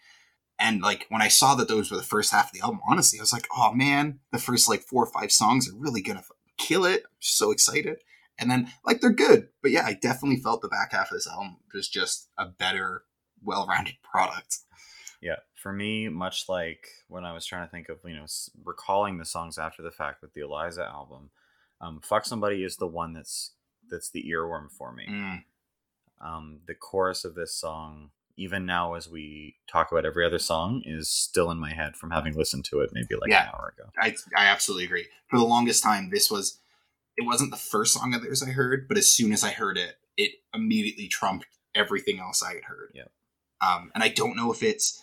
[0.58, 3.18] And like when I saw that those were the first half of the album, honestly,
[3.18, 6.24] I was like, "Oh man, the first like four or five songs are really gonna
[6.56, 7.98] kill it!" I'm so excited.
[8.38, 11.26] And then like they're good, but yeah, I definitely felt the back half of this
[11.26, 13.04] album was just a better,
[13.42, 14.58] well-rounded product.
[15.22, 18.26] Yeah, for me, much like when I was trying to think of you know
[18.62, 21.30] recalling the songs after the fact with the Eliza album,
[21.80, 23.52] um, "Fuck Somebody" is the one that's
[23.88, 25.06] that's the earworm for me.
[25.08, 25.44] Mm.
[26.20, 30.82] Um, the chorus of this song even now as we talk about every other song
[30.84, 33.44] is still in my head from having listened to it maybe like Yeah.
[33.44, 33.90] an hour ago.
[33.98, 35.06] I I absolutely agree.
[35.28, 36.58] For the longest time, this was
[37.16, 39.78] it wasn't the first song of theirs I heard, but as soon as I heard
[39.78, 42.90] it, it immediately trumped everything else I had heard.
[42.94, 43.10] Yep.
[43.60, 45.02] Um, and I don't know if it's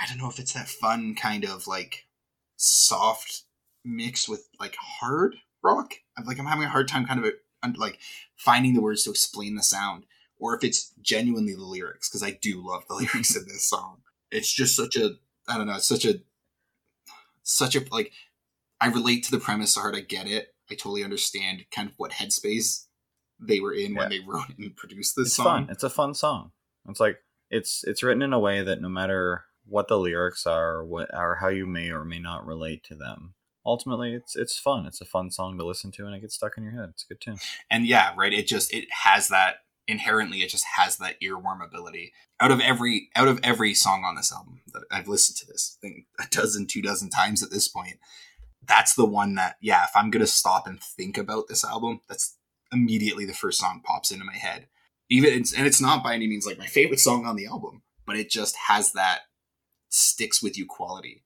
[0.00, 2.06] I don't know if it's that fun kind of like
[2.56, 3.42] soft
[3.84, 5.94] mix with like hard rock.
[6.16, 7.98] I'm like I'm having a hard time kind of uh, like
[8.36, 10.04] finding the words to explain the sound,
[10.38, 14.02] or if it's genuinely the lyrics because I do love the lyrics in this song.
[14.30, 15.16] It's just such a
[15.48, 16.20] I don't know, it's such a
[17.42, 18.12] such a like
[18.80, 19.96] I relate to the premise so hard.
[19.96, 20.54] I get it.
[20.70, 22.84] I totally understand kind of what headspace
[23.40, 25.36] they were in when they wrote and produced this song.
[25.36, 25.44] It's song.
[25.44, 25.68] fun.
[25.70, 26.50] It's a fun song.
[26.88, 27.18] It's like
[27.50, 31.08] it's it's written in a way that no matter what the lyrics are, or what
[31.12, 34.86] or how you may or may not relate to them, ultimately it's it's fun.
[34.86, 36.88] It's a fun song to listen to, and it gets stuck in your head.
[36.90, 37.38] It's a good tune.
[37.70, 42.12] and yeah right it just it has that inherently it just has that earworm ability
[42.40, 45.78] out of every out of every song on this album that i've listened to this
[45.80, 47.96] thing a dozen two dozen times at this point
[48.66, 52.36] that's the one that yeah if i'm gonna stop and think about this album that's
[52.72, 54.66] immediately the first song pops into my head
[55.08, 57.82] even it's, and it's not by any means like my favorite song on the album
[58.06, 59.20] but it just has that
[59.88, 61.22] sticks with you quality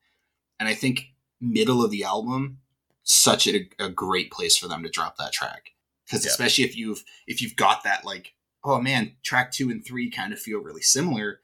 [0.61, 1.07] and i think
[1.40, 2.59] middle of the album
[3.03, 5.71] such a, a great place for them to drop that track
[6.07, 6.31] because Yeah.
[6.31, 10.33] especially if you've if you've got that like oh man track two and three kind
[10.33, 11.40] of feel really similar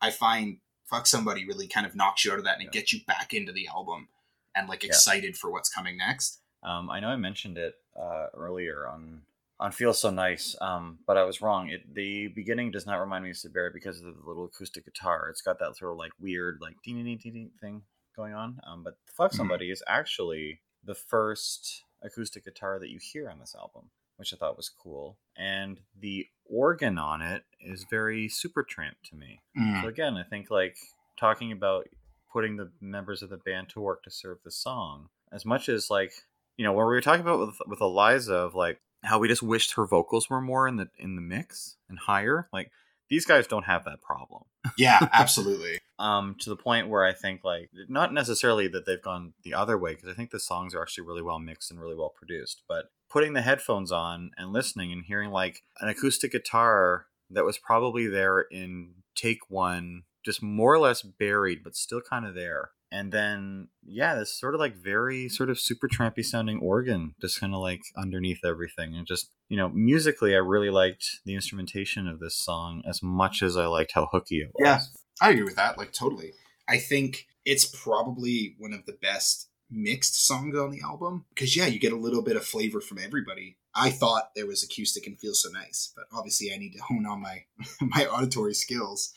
[0.00, 2.80] i find fuck somebody really kind of knocks you out of that and it Yeah.
[2.80, 4.08] gets you back into the album
[4.54, 4.88] and like Yeah.
[4.88, 9.22] excited for what's coming next Um, I know I mentioned it uh, earlier on
[9.58, 11.68] on "Feel So Nice," um, but I was wrong.
[11.68, 15.28] It the beginning does not remind me of Syd because of the little acoustic guitar.
[15.28, 17.82] It's got that sort of like weird like ding ding ding ding thing
[18.16, 18.60] going on.
[18.66, 19.36] Um, but "Fuck Mhm.
[19.36, 24.36] Somebody" is actually the first acoustic guitar that you hear on this album, which I
[24.36, 25.18] thought was cool.
[25.36, 29.40] And the organ on it is very super Supertramp to me.
[29.80, 30.76] So again, I think like
[31.16, 31.88] talking about
[32.32, 35.90] putting the members of the band to work to serve the song, as much as
[35.90, 36.12] like
[36.56, 39.42] you know, when we were talking about with with Eliza of like how we just
[39.42, 42.48] wished her vocals were more in the in the mix and higher.
[42.52, 42.70] Like
[43.10, 44.44] these guys don't have that problem.
[44.78, 49.34] yeah absolutely Um, to the point where I think like not necessarily that they've gone
[49.44, 51.94] the other way because I think the songs are actually really well mixed and really
[51.94, 57.06] well produced, but putting the headphones on and listening and hearing like an acoustic guitar
[57.30, 62.26] that was probably there in take one, just more or less buried, but still kind
[62.26, 62.70] of there.
[62.90, 67.40] And then, yeah, this sort of like very sort of super trampy sounding organ, just
[67.40, 68.94] kind of like underneath everything.
[68.94, 73.42] And just, you know, musically, I really liked the instrumentation of this song as much
[73.42, 74.66] as I liked how hooky it was.
[74.66, 74.80] Yeah.
[75.22, 76.32] I agree with that, like totally.
[76.68, 81.66] I think it's probably one of the best mixed songs on the album because yeah,
[81.66, 83.56] you get a little bit of flavor from everybody.
[83.74, 87.06] I thought there was acoustic and feel so nice, but obviously I need to hone
[87.06, 87.44] on my
[87.80, 89.12] my auditory skills.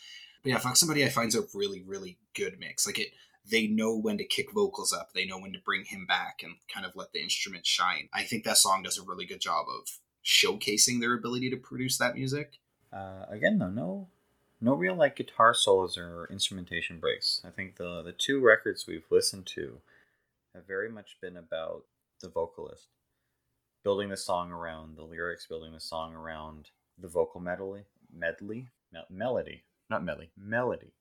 [0.46, 2.86] But yeah, fuck somebody I find's a really really good mix.
[2.86, 3.14] Like it,
[3.50, 6.58] they know when to kick vocals up, they know when to bring him back, and
[6.72, 8.10] kind of let the instrument shine.
[8.14, 9.90] I think that song does a really good job of
[10.24, 12.60] showcasing their ability to produce that music.
[12.94, 14.08] Uh, again, though, no,
[14.62, 17.42] no real like guitar solos or instrumentation breaks.
[17.44, 19.80] I think the the two records we've listened to
[20.54, 21.86] have very much been about
[22.22, 22.90] the vocalist
[23.84, 29.02] building the song around the lyrics, building the song around the vocal medley, medley, Me-
[29.10, 30.94] melody, not medley, melody.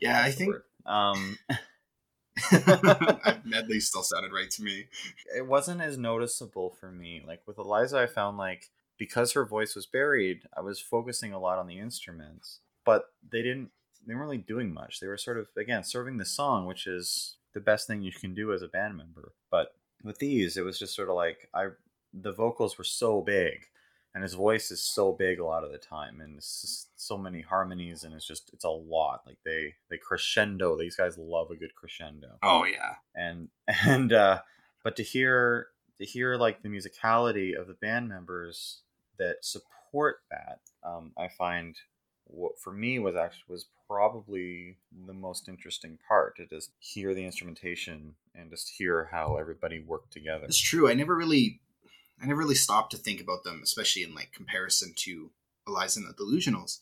[0.00, 0.56] Yeah, I That's the think.
[0.86, 1.38] Um,
[3.44, 4.86] medley still sounded right to me.
[5.36, 7.22] it wasn't as noticeable for me.
[7.26, 11.38] Like with Eliza, I found like because her voice was buried, I was focusing a
[11.38, 13.70] lot on the instruments, but they didn't.
[14.06, 14.98] They weren't really doing much.
[14.98, 18.34] They were sort of again serving the song, which is the best thing you can
[18.34, 19.32] do as a band member.
[19.50, 21.68] But with these, it was just sort of like I.
[22.14, 23.66] The vocals were so big,
[24.14, 27.40] and his voice is so big a lot of the time, and it's so many
[27.40, 29.22] harmonies, and it's just it's a lot.
[29.26, 30.78] Like they they crescendo.
[30.78, 33.48] These guys love a good crescendo Oh yeah, and
[33.86, 34.40] and uh
[34.84, 38.82] but to hear to hear like the musicality of the band members
[39.18, 41.76] that support that um i find
[42.24, 47.24] what for me was actually was probably the most interesting part to just hear the
[47.24, 50.88] instrumentation and just hear how everybody worked together it's true.
[50.88, 51.60] I never really,
[52.20, 55.30] I never really stopped to think about them, especially in like comparison to
[55.66, 56.78] Eliza and the Delusionals.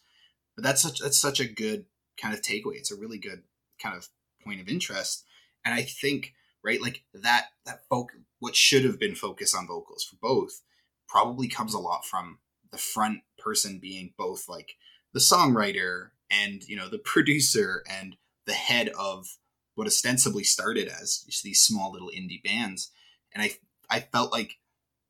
[0.54, 1.86] But that's such that's such a good
[2.20, 2.76] kind of takeaway.
[2.76, 3.42] It's a really good
[3.82, 4.08] kind of
[4.44, 5.24] point of interest,
[5.64, 10.04] and I think right like that that folk what should have been focus on vocals
[10.04, 10.62] for both
[11.08, 12.38] probably comes a lot from
[12.70, 14.72] the front person being both like
[15.12, 18.16] the songwriter and you know the producer and
[18.46, 19.38] the head of
[19.74, 22.90] what ostensibly started as these small little indie bands
[23.32, 23.50] and i
[23.90, 24.58] i felt like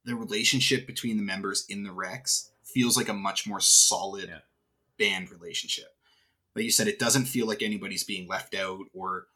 [0.04, 4.38] the relationship between the members in the rex feels like a much more solid Yeah.
[4.98, 5.94] band relationship
[6.56, 9.28] like you said, it doesn't feel like anybody's being left out or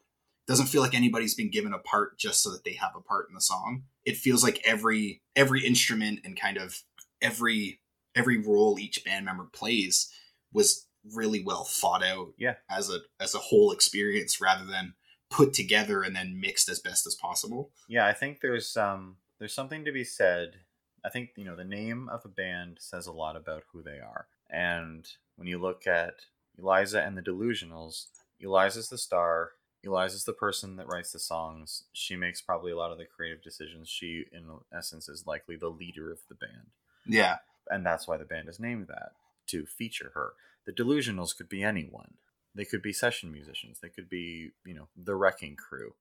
[0.49, 3.29] doesn't feel like anybody's been given a part just so that they have a part
[3.29, 3.85] in the song.
[4.05, 6.83] It feels like every every instrument and kind of
[7.23, 7.81] every
[8.17, 10.13] every role each band member plays
[10.53, 12.57] was really well thought out Yeah.
[12.69, 14.95] as a as a whole experience rather than
[15.31, 17.71] put together and then mixed as best as possible.
[17.89, 20.57] Yeah, I think there's um there's something to be said.
[21.05, 23.99] I think you know the name of a band says a lot about who they
[24.01, 24.27] are.
[24.51, 26.15] And when you look at
[26.59, 28.07] Eliza and the Delusionals,
[28.41, 29.53] Eliza's the star.
[29.83, 31.85] Eliza's the person that writes the songs.
[31.93, 33.87] She makes probably a lot of the creative decisions.
[33.89, 34.45] She, in
[34.75, 36.69] essence, is likely the leader of the band.
[37.07, 37.37] Yeah.
[37.71, 39.13] and that's why the band is named that
[39.49, 40.33] to feature her.
[40.65, 42.15] The Delusionals could be anyone.
[42.55, 43.81] They could be session musicians.
[43.81, 45.95] They could be, you know, the Wrecking Crew,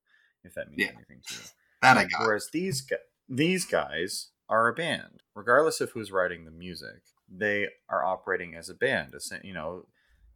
[0.44, 0.92] if that means Yeah.
[0.96, 1.40] anything to you.
[1.82, 2.20] That I got.
[2.22, 2.96] Whereas these gu-
[3.28, 7.02] these guys are a band, regardless of who's writing the music.
[7.28, 9.12] They are operating as a band.
[9.14, 9.86] It's, you know,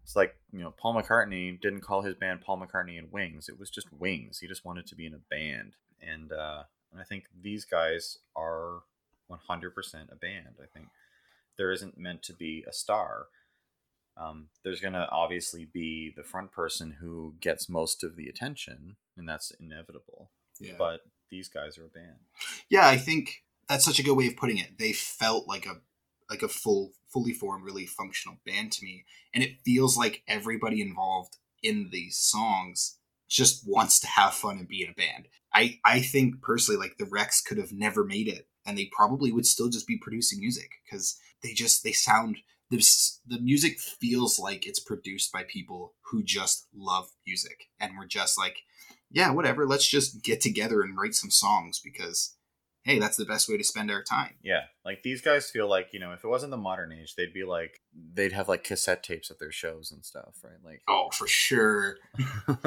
[0.03, 3.49] it's like you know, Paul McCartney didn't call his band Paul McCartney and Wings.
[3.49, 4.39] It was just Wings.
[4.39, 8.19] He just wanted to be in a band, and uh, and I think these guys
[8.35, 8.85] are
[9.31, 9.43] 100%
[10.11, 10.57] a band.
[10.63, 10.89] I think
[11.59, 13.27] there isn't meant to be a star.
[14.17, 18.97] Um, there's going to obviously be the front person who gets most of the attention,
[19.17, 20.31] and that's inevitable.
[20.59, 20.73] Yeah.
[20.79, 22.17] But these guys are a band.
[22.69, 24.79] yeah, I think that's such a good way of putting it.
[24.79, 25.81] They felt like a
[26.31, 30.83] like a full fully formed really functional band to me and it feels like everybody
[30.83, 35.27] involved in these songs just wants to have fun and be in a band.
[35.53, 39.33] I I think personally like the Rex could have never made it and they probably
[39.33, 42.39] would still just be producing music cuz they just they sound
[42.71, 48.07] this the music feels like it's produced by people who just love music and we're
[48.07, 48.59] just like
[49.11, 52.35] yeah, whatever, let's just get together and write some songs because
[52.85, 54.35] hey, that's the best way to spend our time.
[54.43, 57.35] Yeah, like these guys feel like you know, if it wasn't the modern age, they'd
[57.35, 57.81] be like
[58.15, 60.63] they'd have like cassette tapes of their shows and stuff, right?
[60.65, 61.97] Like, Oh, for sure.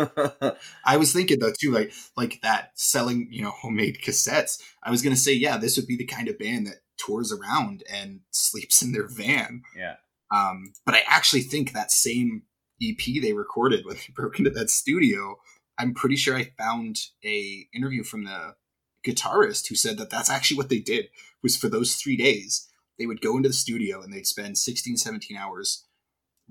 [0.86, 4.62] I was thinking though too, like like that selling, you know, homemade cassettes.
[4.84, 7.84] I was gonna say, yeah, this would be the kind of band that tours around
[7.92, 9.64] and sleeps in their van.
[9.76, 9.96] yeah,
[10.32, 12.44] Um, but I actually think that same
[12.82, 15.38] EP they recorded when they broke into that studio,
[15.82, 18.54] I'm pretty sure I found a interview from the
[19.04, 21.08] guitarist who said that that's actually what they did
[21.42, 24.96] was for those three days they would go into the studio and they'd spend 16
[24.98, 25.88] 17 hours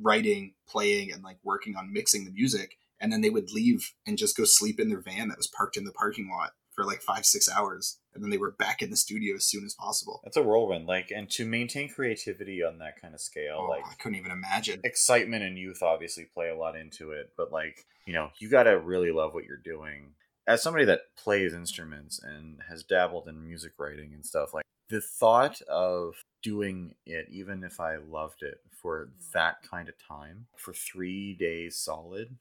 [0.01, 4.19] writing playing and like working on mixing the music and then they would leave and
[4.19, 7.01] just go sleep in their van that was parked in the parking lot for like
[7.01, 10.21] five six hours and then they were back in the studio as soon as possible.
[10.25, 10.87] That's a whirlwind.
[10.87, 14.33] Like, and to maintain creativity on that kind of scale, oh, like i couldn't even
[14.33, 14.81] imagine.
[14.85, 18.65] excitement and youth obviously play a lot into it but like you know you got
[18.65, 20.15] to really love what you're doing.
[20.47, 25.01] As somebody that plays instruments and has dabbled in music writing and stuff like the
[25.01, 30.73] thought of doing it even if i loved it for that kind of time for
[30.73, 32.37] three days solid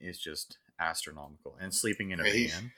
[0.00, 1.56] is just astronomical.
[1.60, 2.50] And sleeping in a Right.
[2.50, 2.72] van.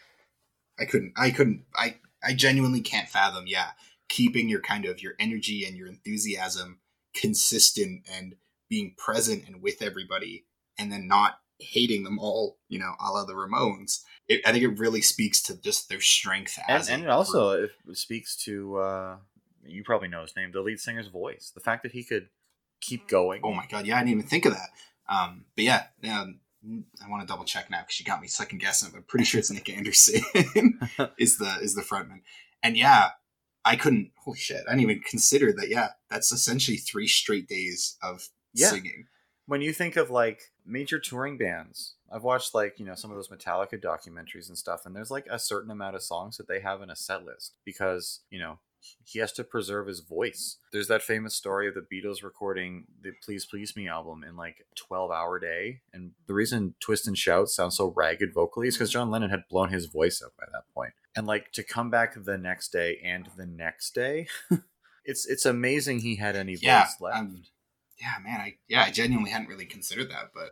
[0.78, 3.70] I couldn't I couldn't I I genuinely can't fathom yeah
[4.08, 6.80] keeping your kind of your energy and your enthusiasm
[7.14, 8.36] consistent and
[8.68, 10.44] being present and with everybody
[10.78, 14.02] and then not hating them all you know a la the Ramones.
[14.28, 17.10] It, I think it really speaks to just their strength and, as and a it
[17.10, 19.16] also it speaks to uh
[19.64, 22.28] you probably know his name the lead singer's voice the fact that he could
[22.80, 23.40] keep going.
[23.44, 24.68] Oh my god, yeah, I didn't even think of that.
[25.08, 28.28] Um, but yeah, um, Mm, I want to double check now because you got me
[28.28, 28.90] second guessing.
[28.90, 30.20] But I'm pretty sure it's Nick Anderson
[31.18, 32.20] is the is the frontman.
[32.62, 33.10] And yeah,
[33.64, 34.10] I couldn't.
[34.24, 35.68] Holy shit, I didn't even consider that.
[35.68, 38.68] Yeah, that's essentially three straight days of Yeah.
[38.70, 39.06] singing.
[39.46, 43.16] when you think of like major touring bands i've watched like you know some of
[43.16, 46.58] those metallica documentaries and stuff and there's like a certain amount of songs that they
[46.58, 48.58] have in a set list because you know
[49.04, 53.12] he has to preserve his voice there's that famous story of the beatles recording the
[53.24, 57.18] please please me album in like a 12 hour day and the reason twist and
[57.18, 60.46] shout sounds so ragged vocally is because john lennon had blown his voice out by
[60.52, 60.92] that point.
[60.92, 64.26] point and like to come back the next day and the next day
[65.04, 67.42] it's it's amazing he had any Yeah, voice left um,
[67.98, 70.50] Yeah, man, I yeah, I genuinely hadn't really considered that, but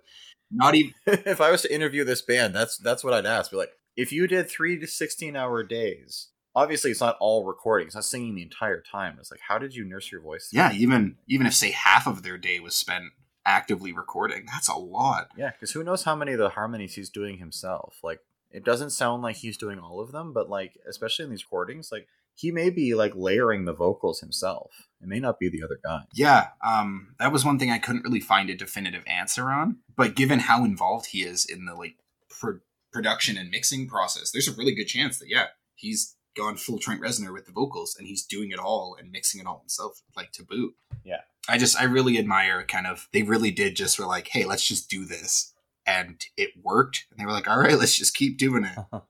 [0.50, 0.94] not even.
[1.06, 3.50] if I was to interview this band, that's that's what I'd ask.
[3.50, 7.86] Be like, if you did three to sixteen hour days, obviously it's not all recording.
[7.86, 9.16] It's not singing the entire time.
[9.18, 10.50] It's like, how did you nurse your voice?
[10.52, 13.04] Yeah, even even if say half of their day was spent
[13.46, 15.28] actively recording, that's a lot.
[15.36, 15.50] yeah.
[15.50, 17.98] Because who knows how many of the harmonies he's doing himself?
[18.02, 21.44] Like, it doesn't sound like he's doing all of them, but like, especially in these
[21.44, 24.88] recordings, like he may be like layering the vocals himself.
[25.00, 26.02] It may not be the other guy.
[26.14, 29.78] Yeah, um, that was one thing I couldn't really find a definitive answer on.
[29.96, 31.96] But given how involved he is in the like
[32.28, 32.60] pro-
[32.92, 37.00] production and mixing process, there's a really good chance that yeah, he's gone full Trent
[37.00, 40.32] Reznor with the vocals and he's doing it all and mixing it all himself, like
[40.32, 40.74] to boot.
[41.04, 41.20] Yeah.
[41.48, 44.66] I just I really admire kind of they really did just were like, hey, let's
[44.66, 45.52] just do this.
[45.86, 47.06] And it worked.
[47.10, 48.78] And they were like, all right, let's just keep doing it.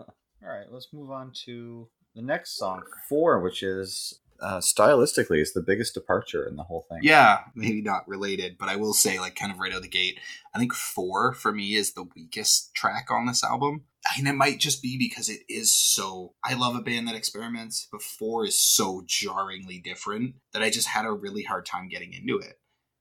[0.46, 5.54] All right, let's move on to the next song, four, which is uh, stylistically is
[5.54, 7.00] the biggest departure in the whole thing.
[7.02, 9.88] Yeah, maybe not related, but I will say, like, kind of right out of the
[9.88, 10.20] gate,
[10.54, 13.84] I think four for me is the weakest track on this album.
[14.18, 16.34] And it might just be because it is so.
[16.44, 20.88] I love a band that experiments, but four is so jarringly different that I just
[20.88, 22.58] had a really hard time getting into it.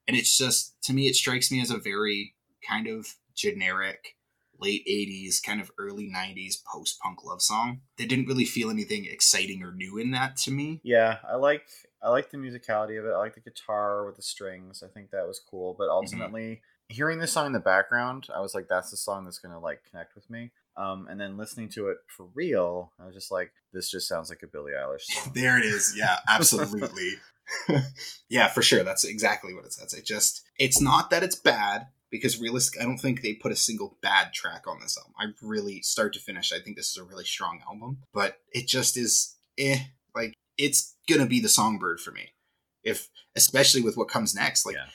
[0.07, 2.35] And it's just, to me, it strikes me as a very
[2.67, 4.15] kind of generic
[4.63, 7.81] late 80s, kind of early 90s post punk love song.
[7.97, 10.81] They didn't really feel anything exciting or new in that to me.
[10.83, 11.63] Yeah, I like
[12.01, 13.13] I like the musicality of it.
[13.13, 14.83] I like the guitar with the strings.
[14.83, 15.75] I think that was cool.
[15.77, 19.39] But ultimately, hearing this song in the background, I was like, that's the song that's
[19.39, 20.51] gonna like connect with me.
[20.75, 24.29] Um, and then listening to it for real, I was just like, this just sounds
[24.29, 25.31] like a Billie Eilish song.
[25.35, 25.93] There it is.
[25.95, 27.11] Yeah, absolutely.
[28.29, 28.83] yeah, for sure.
[28.83, 29.93] That's exactly what it says.
[29.93, 33.55] It just, it's not that it's bad because realistic, I don't think they put a
[33.55, 35.13] single bad track on this album.
[35.19, 38.67] I really, start to finish, I think this is a really strong album, but it
[38.67, 39.79] just is, eh,
[40.15, 42.29] like it's gonna be the songbird for me.
[42.83, 44.89] If, especially with what comes next, like Yeah.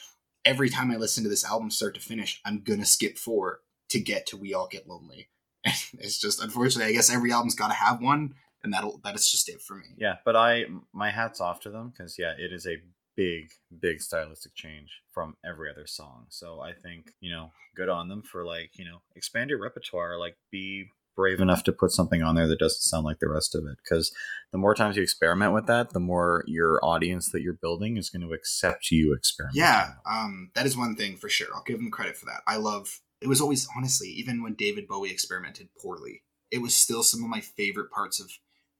[0.44, 3.98] every time I listen to this album start to finish, I'm gonna skip four to
[3.98, 5.28] get to We All Get Lonely.
[5.64, 9.28] it's just, unfortunately, I guess every album's got to have one, and that'll, that is
[9.28, 9.86] just it for me.
[9.96, 12.76] Yeah, but I my hats off to them because yeah, it is a
[13.18, 13.50] big
[13.80, 16.26] big stylistic change from every other song.
[16.28, 20.18] So I think you know, good on them for like you know expand your repertoire,
[20.18, 23.56] like be brave enough to put something on there that doesn't sound like the rest
[23.56, 24.12] of it because
[24.52, 28.08] the more times you experiment with that the more your audience that you're building is
[28.08, 31.48] going to accept you experimenting Yeah, um, that is one thing for sure.
[31.52, 32.42] I'll give them credit for that.
[32.46, 33.00] I love.
[33.20, 37.28] It was always honestly, even when David Bowie experimented poorly, it was still some of
[37.28, 38.30] my favorite parts of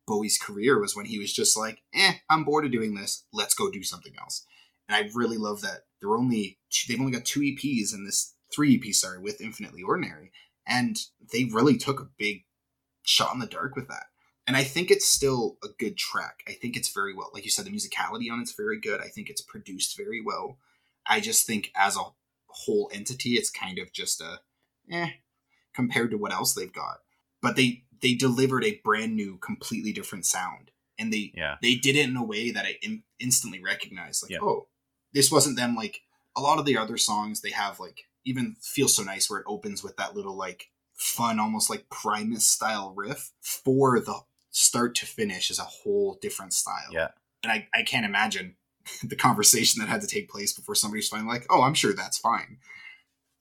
[0.09, 0.81] Bowie's career.
[0.81, 3.25] Was when he was just like, "Eh, I'm bored of doing this.
[3.33, 4.45] Let's go do something else."
[4.89, 8.79] And I really love that they're only they've only got two EPs in this three
[8.79, 10.33] EPs, sorry, with Infinitely Ordinary,
[10.67, 10.99] and
[11.33, 12.45] they really took a big
[13.05, 14.07] shot in the dark with that.
[14.47, 16.43] And I think it's still a good track.
[16.49, 19.01] I think it's very well, like you said, the musicality on it's very good.
[19.01, 20.59] I think it's produced very well.
[21.07, 22.13] I just think as a
[22.47, 24.41] whole entity, it's kind of just a
[24.91, 25.11] eh
[25.75, 27.01] compared to what else they've got.
[27.43, 31.97] But they they delivered a brand new, completely different sound, and they yeah they did
[31.97, 34.23] it in a way that I in, instantly recognized.
[34.23, 34.39] Like, Yeah.
[34.43, 34.69] oh,
[35.13, 35.75] this wasn't them.
[35.75, 36.03] Like
[36.37, 39.47] a lot of the other songs, they have like even "Feel So Nice," where it
[39.49, 43.31] opens with that little like fun, almost like Primus style riff.
[43.41, 44.21] For the
[44.51, 46.91] start to finish is a whole different style.
[46.91, 47.09] yeah
[47.45, 48.57] and I I can't imagine
[49.05, 52.19] the conversation that had to take place before somebody's finally like, oh, I'm sure that's
[52.19, 52.59] fine.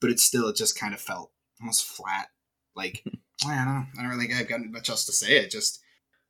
[0.00, 2.28] But it still, it just kind of felt almost flat.
[2.76, 3.02] Like,
[3.46, 3.84] I don't know.
[3.98, 5.36] I don't really think I've got much else to say.
[5.36, 5.80] It just,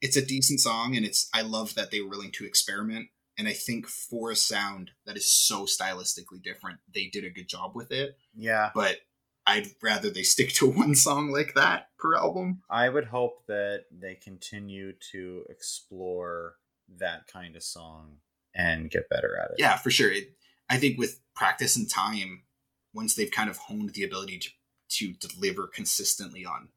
[0.01, 3.09] it's a decent song, and it's, I love that they were willing to experiment.
[3.39, 7.49] And I think for a sound that is so stylistically different, they did a good
[7.49, 8.17] job with it.
[8.35, 8.99] yeah But
[9.47, 12.63] I'd rather they stick to one song like that per album.
[12.69, 16.57] I would hope that they continue to explore
[16.99, 18.17] that kind of song
[18.55, 19.57] and get better at it.
[19.59, 20.11] Yeah, for sure.
[20.11, 20.33] It,
[20.69, 22.43] I think with practice and time,
[22.93, 24.51] once they've kind of honed the ability to,
[24.91, 26.69] to deliver consistently on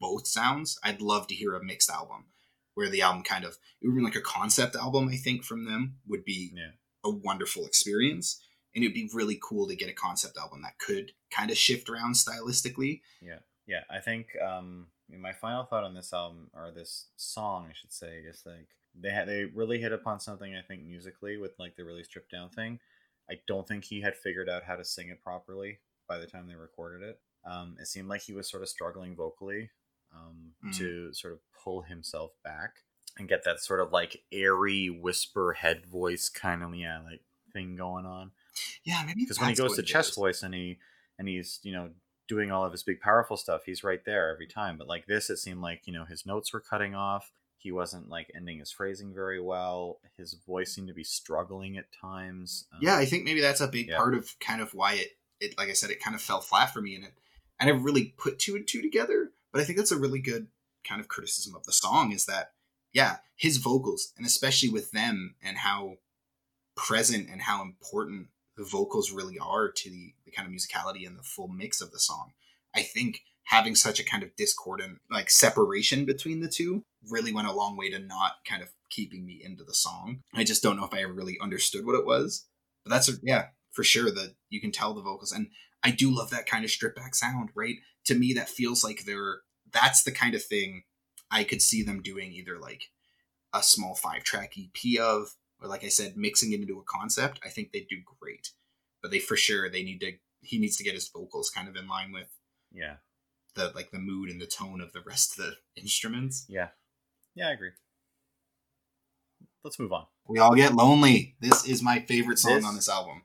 [0.00, 2.26] both sounds, I'd love to hear a mixed album
[2.74, 6.24] where the album kind of, even like a concept album, I think from them would
[6.24, 6.70] be Yeah.
[7.04, 8.40] a wonderful experience.
[8.74, 11.88] And it'd be really cool to get a concept album that could kind of shift
[11.88, 13.00] around stylistically.
[13.20, 13.82] Yeah, yeah.
[13.90, 18.18] I think um, my final thought on this album or this song, I should say,
[18.18, 20.54] is like they had they really hit upon something.
[20.54, 22.78] I think musically with like the really stripped down thing.
[23.28, 25.78] I don't think he had figured out how to sing it properly
[26.08, 27.20] by the time they recorded it.
[27.44, 29.70] Um, it seemed like he was sort of struggling vocally
[30.18, 30.76] um, Mm.
[30.78, 32.78] to sort of pull himself back
[33.16, 37.20] and get that sort of like airy whisper head voice kind of yeah like
[37.52, 38.32] thing going on
[38.84, 40.16] Yeah, maybe because when he goes to chest is.
[40.16, 40.78] voice and he
[41.18, 41.90] and he's you know
[42.26, 45.30] doing all of his big powerful stuff he's right there every time but like this
[45.30, 48.70] it seemed like you know his notes were cutting off he wasn't like ending his
[48.72, 53.24] phrasing very well his voice seemed to be struggling at times Um, yeah, I think
[53.24, 53.96] maybe that's a big yeah.
[53.96, 55.08] part of kind of why it,
[55.40, 57.12] it, like I said, it kind of fell flat for me, and it,
[57.60, 59.30] I never really put two and two together.
[59.52, 60.48] But I think that's a really good
[60.86, 62.52] kind of criticism of the song is that,
[62.92, 65.96] yeah, his vocals, and especially with them, and how
[66.76, 71.18] present and how important the vocals really are to the, the kind of musicality and
[71.18, 72.32] the full mix of the song.
[72.74, 77.48] I think having such a kind of discordant like separation between the two really went
[77.48, 80.20] a long way to not kind of keeping me into the song.
[80.34, 82.46] I just don't know if I ever really understood what it was.
[82.84, 85.48] But that's a, yeah, for sure that you can tell the vocals and
[85.82, 87.76] I do love that kind of stripped back sound, right?
[88.06, 90.84] To me that feels like they're that's the kind of thing
[91.30, 92.90] I could see them doing either like
[93.52, 97.40] a small five track EP of or like I said, mixing it into a concept,
[97.44, 98.50] I think they do great.
[99.02, 100.12] But they for sure they need to
[100.42, 102.28] he needs to get his vocals kind of in line with
[102.72, 102.96] Yeah.
[103.54, 106.44] the like the mood and the tone of the rest of the instruments.
[106.48, 106.68] Yeah.
[107.34, 107.70] Yeah, I agree.
[109.64, 110.06] Let's move on.
[110.26, 111.36] We all get lonely.
[111.40, 113.22] This is my favorite song This- on this album.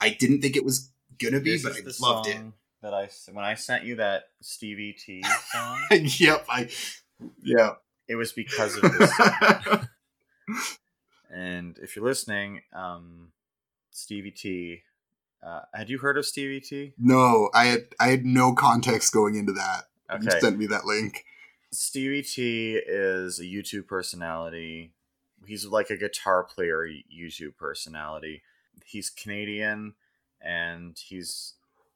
[0.00, 2.52] I didn't think it was gonna be, This but I loved song
[2.82, 5.80] that I when I sent you that Stevie T song.
[5.90, 6.68] yep, I
[7.42, 7.74] yeah.
[8.06, 9.16] it was because of this.
[9.16, 9.88] song.
[11.30, 13.32] And if you're listening, um,
[13.90, 14.82] Stevie T,
[15.46, 16.94] uh, had you heard of Stevie T?
[16.98, 19.84] no, I had I had no context going into that.
[20.22, 21.26] You sent me that link.
[21.70, 24.92] Stevie T is a YouTube personality.
[25.46, 28.42] He's like a guitar player YouTube personality.
[28.86, 29.94] He's Canadian
[30.40, 31.54] and he's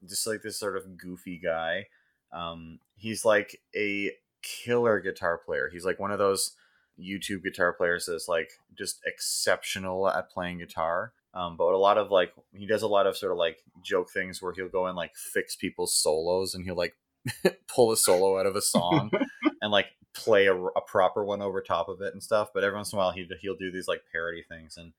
[0.09, 1.86] just like this sort of goofy guy.
[2.32, 4.12] Um, he's like a
[4.43, 5.70] killer guitar player.
[5.72, 6.53] He's like one of those
[7.01, 11.12] YouTube guitar players that's like just exceptional at playing guitar.
[11.34, 14.11] Um, but a lot of like he does a lot of sort of like joke
[14.11, 16.95] things where he'll go and like fix people's solos and he'll like
[17.68, 19.11] pull a solo out of a song
[19.62, 22.51] and like play a, a proper one over top of it and stuff.
[22.53, 24.76] But every once in a while, he he'll do these like parody things.
[24.76, 24.93] And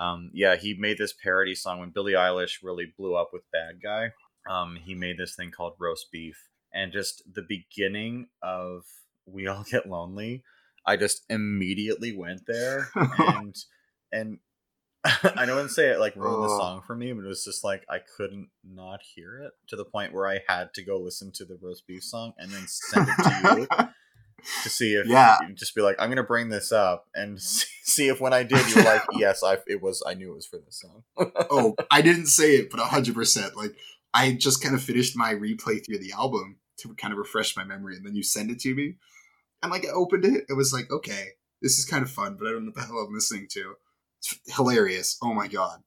[0.00, 3.82] um, yeah, he made this parody song when Billie Eilish really blew up with Bad
[3.82, 4.12] Guy.
[4.48, 8.84] Um, he made this thing called Roast Beef, and just the beginning of
[9.26, 10.42] We All Get Lonely,
[10.86, 13.54] I just immediately went there and
[14.10, 14.38] and.
[15.04, 17.42] I don't want to say it like ruined the song for me, but it was
[17.42, 20.98] just like I couldn't not hear it to the point where I had to go
[20.98, 23.88] listen to the roast beef song and then send it to you
[24.62, 25.38] to see if Yeah.
[25.54, 28.68] just be like i'm gonna bring this up and see, see if when i did
[28.74, 31.02] you're like yes i it was i knew it was for this song
[31.50, 33.56] oh, I didn't say it, but hundred percent.
[33.56, 33.74] Like
[34.14, 37.64] I just kind of finished my replay through the album to kind of refresh my
[37.64, 38.94] memory, and then you send it to me,
[39.62, 41.28] and like I opened it, it was like, okay,
[41.60, 43.74] this is kind of fun, but I don't know what the hell I'm listening to.
[44.18, 45.18] It's hilarious.
[45.22, 45.80] Oh my god,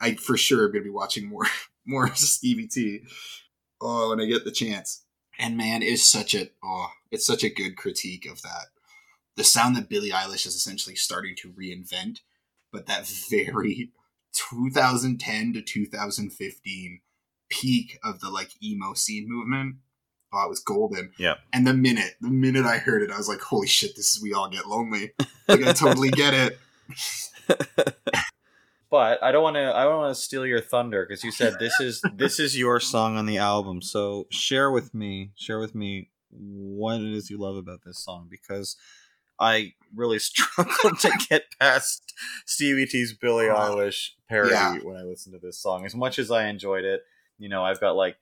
[0.00, 1.46] I for sure am gonna be watching more
[1.86, 3.00] more Stevie T.
[3.80, 5.03] Oh, when I get the chance.
[5.38, 8.66] And man, it's such a oh, it's such a good critique of that.
[9.36, 12.20] The sound that Billie Eilish is essentially starting to reinvent,
[12.72, 13.90] but that very
[14.32, 17.00] 2010 to 2015
[17.48, 19.76] peak of the like emo scene movement.
[20.32, 21.12] Oh, it was golden.
[21.16, 21.34] Yeah.
[21.52, 24.22] And the minute, the minute I heard it, I was like, holy shit, this is
[24.22, 25.12] We All Get Lonely.
[25.46, 26.58] Like, I totally get it.
[28.94, 31.56] but i don't want to i don't want to steal your thunder because you said
[31.58, 35.74] this is this is your song on the album so share with me share with
[35.74, 38.76] me what it is you love about this song because
[39.40, 42.14] i really struggled to get past
[42.46, 44.78] stevie t's billie Uh, eilish parody yeah.
[44.84, 47.02] when i listened to this song as much as i enjoyed it
[47.36, 48.14] you know i've got like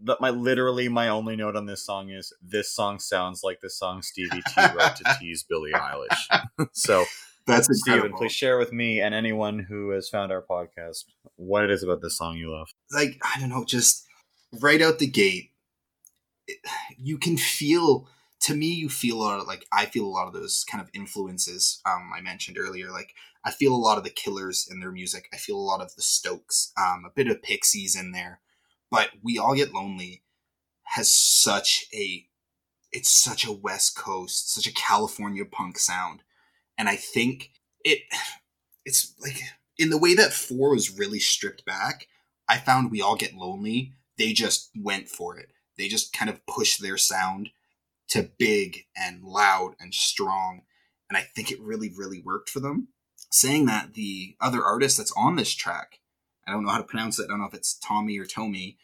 [0.00, 3.70] the, my literally my only note on this song is this song sounds like the
[3.70, 6.46] song Stevie T wrote to tease Billie Eilish.
[6.72, 7.04] so
[7.46, 8.18] That's Steven, incredible.
[8.18, 11.04] please share with me and anyone who has found our podcast
[11.36, 12.68] what it is about this song you love.
[12.92, 14.06] like I don't know, just
[14.60, 15.50] right out the gate,
[16.46, 16.58] it,
[16.98, 18.08] you can feel.
[18.40, 20.82] To me, you feel a lot of like I feel a lot of those kind
[20.82, 21.80] of influences.
[21.86, 23.14] Um, I mentioned earlier, like
[23.44, 25.28] I feel a lot of the Killers in their music.
[25.32, 28.40] I feel a lot of the Strokes, um, a bit of Pixies in there,
[28.90, 30.22] but we all get lonely.
[30.88, 32.26] Has such a,
[32.92, 36.22] it's such a West Coast, such a California punk sound,
[36.78, 37.50] and I think
[37.84, 38.00] it,
[38.84, 39.38] it's like
[39.78, 42.08] in the way that four was really stripped back.
[42.48, 43.92] I found we all get lonely.
[44.18, 45.48] They just went for it.
[45.76, 47.50] They just kind of pushed their sound
[48.08, 50.62] to big and loud and strong.
[51.08, 52.88] And I think it really, really worked for them.
[53.32, 56.00] Saying that, the other artist that's on this track,
[56.46, 57.24] I don't know how to pronounce it.
[57.24, 58.76] I don't know if it's Tommy or Tommy.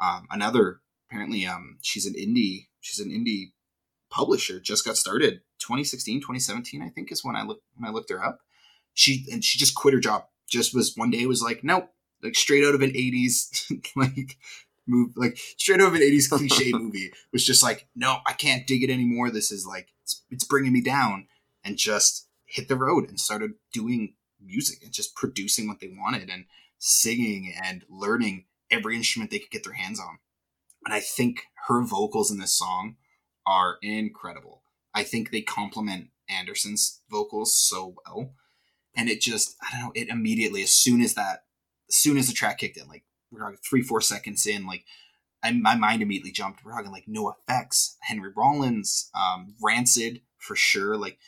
[0.00, 3.52] Um, another, apparently, um, she's an indie, she's an indie
[4.10, 8.10] publisher, just got started 2016, 2017, I think is when I looked, when I looked
[8.10, 8.40] her up.
[8.94, 10.26] She, and she just quit her job.
[10.48, 11.88] Just was one day was like, nope,
[12.22, 14.38] like straight out of an 80s like
[14.86, 18.66] move like straight out of an 80s cliche movie was just like no i can't
[18.66, 21.26] dig it anymore this is like it's, it's bringing me down
[21.64, 26.28] and just hit the road and started doing music and just producing what they wanted
[26.28, 26.46] and
[26.78, 30.18] singing and learning every instrument they could get their hands on
[30.84, 32.96] and i think her vocals in this song
[33.46, 34.61] are incredible
[34.94, 38.32] i think they complement anderson's vocals so well
[38.94, 41.44] and it just i don't know it immediately as soon as that
[41.92, 44.84] as soon as the track kicked in, like we're talking three, four seconds in, like
[45.42, 46.64] I, my mind immediately jumped.
[46.64, 50.96] We're talking like no effects, Henry Rollins, um, Rancid for sure.
[50.96, 51.18] Like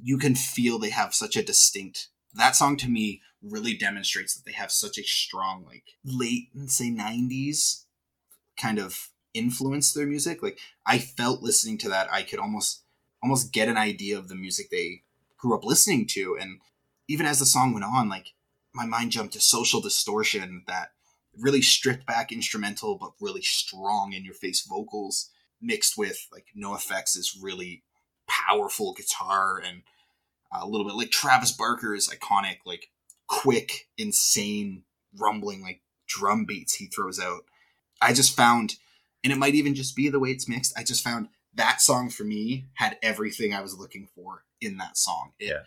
[0.00, 2.08] you can feel they have such a distinct.
[2.34, 6.90] That song to me really demonstrates that they have such a strong, like late, say
[6.90, 7.84] '90s
[8.56, 10.42] kind of influence their music.
[10.42, 12.82] Like I felt listening to that, I could almost
[13.22, 15.02] almost get an idea of the music they
[15.38, 16.60] grew up listening to, and
[17.08, 18.32] even as the song went on, like
[18.72, 20.92] my mind jumped to social distortion that
[21.38, 26.74] really stripped back instrumental but really strong in your face vocals mixed with like no
[26.74, 27.82] effects is really
[28.28, 29.82] powerful guitar and
[30.52, 32.90] a little bit like Travis Barker's iconic like
[33.28, 34.82] quick insane
[35.16, 37.42] rumbling like drum beats he throws out
[38.02, 38.76] I just found
[39.24, 42.10] and it might even just be the way it's mixed I just found that song
[42.10, 45.62] for me had everything I was looking for in that song it, Yeah.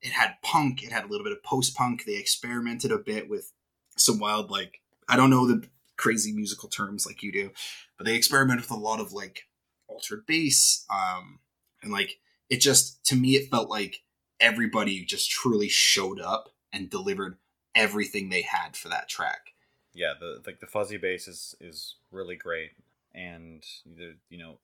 [0.00, 3.28] it had punk it had a little bit of post punk they experimented a bit
[3.28, 3.52] with
[3.96, 7.50] some wild like I don't know the crazy musical terms like you do,
[7.98, 9.46] but they experimented with a lot of like
[9.88, 11.38] altered bass, um,
[11.82, 14.02] and like it just to me it felt like
[14.40, 17.36] everybody just truly showed up and delivered
[17.74, 19.52] everything they had for that track.
[19.94, 22.70] yeah the like the fuzzy bass is is really great
[23.14, 23.62] and
[23.96, 24.58] the you know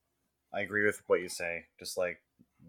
[0.53, 2.19] i agree with what you say just like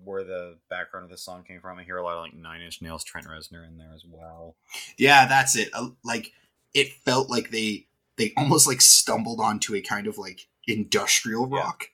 [0.04, 2.60] where the background of the song came from i hear a lot of like nine
[2.60, 4.56] inch nails trent reznor in there as well
[4.98, 5.70] Yeah, that's it.
[5.72, 6.32] Uh, like
[6.74, 11.58] it felt like they they almost like stumbled onto a kind of like industrial Yeah.
[11.60, 11.86] rock,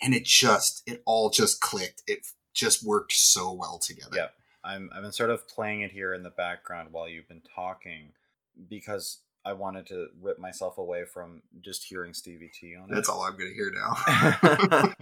[0.00, 2.02] and it just it all just clicked.
[2.06, 2.20] It
[2.54, 4.16] just worked so well together.
[4.16, 4.28] Yeah.
[4.64, 8.12] I'm I've been sort of playing it here in the background while you've been talking
[8.68, 12.94] because I wanted to rip myself away from just hearing Stevie T on it.
[12.94, 14.92] That's all I'm gonna hear now.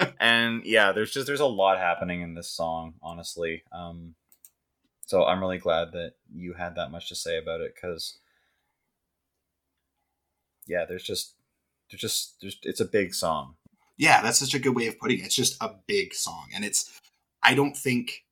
[0.20, 3.62] and yeah, there's just there's a lot happening in this song, honestly.
[3.72, 4.14] Um,
[5.06, 8.18] so I'm really glad that you had that much to say about it because,
[10.66, 11.34] yeah, there's just
[11.90, 13.56] there's just there's it's a big song.
[13.98, 15.24] yeah, that's such a good way of putting it.
[15.24, 16.90] It's just a big song, and it's.
[17.42, 18.24] I don't think.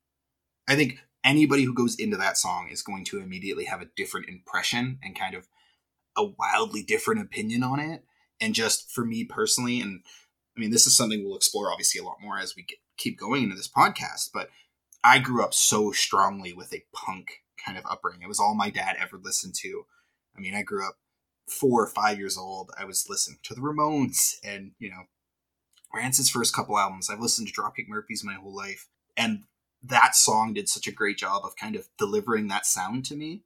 [0.67, 4.29] I think anybody who goes into that song is going to immediately have a different
[4.29, 5.47] impression and kind of
[6.17, 8.03] a wildly different opinion on it.
[8.41, 10.01] And just for me personally, and
[10.55, 13.19] I mean, this is something we'll explore obviously a lot more as we get, keep
[13.19, 14.29] going into this podcast.
[14.33, 14.49] But
[15.03, 18.23] I grew up so strongly with a punk kind of upbringing.
[18.23, 19.85] It was all my dad ever listened to.
[20.35, 20.97] I mean, I grew up
[21.47, 22.71] four or five years old.
[22.77, 25.03] I was listening to the Ramones and you know
[25.93, 27.09] Rancid's first couple albums.
[27.09, 28.87] I've listened to Dropkick Murphys my whole life,
[29.17, 29.43] and
[29.83, 33.43] that song did such a great job of kind of delivering that sound to me.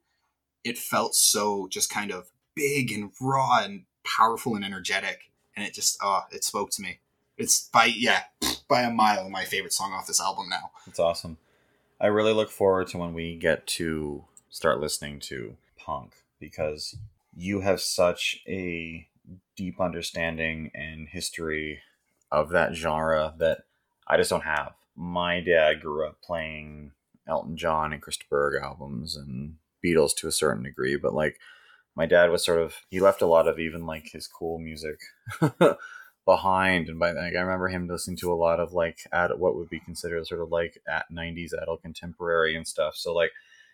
[0.64, 5.74] It felt so just kind of big and raw and powerful and energetic, and it
[5.74, 7.00] just oh, it spoke to me.
[7.38, 8.24] It's by yeah,
[8.68, 10.72] by a mile my favorite song off this album now.
[10.88, 11.38] It's awesome.
[12.00, 16.96] I really look forward to when we get to start listening to punk because
[17.36, 19.08] you have such a
[19.56, 21.80] deep understanding and history
[22.32, 23.60] of that genre that
[24.08, 24.74] I just don't have.
[24.96, 26.92] My dad grew up playing
[27.28, 31.40] Elton John and Chris de Burgh albums and Beatles to a certain degree, but like
[31.96, 35.00] my dad was sort of he left a lot of even like his cool music
[36.26, 36.90] behind.
[36.90, 39.70] And by like I remember him listening to a lot of like ad, what would
[39.70, 42.96] be considered sort of like at 90s adult contemporary and stuff.
[42.96, 43.32] So like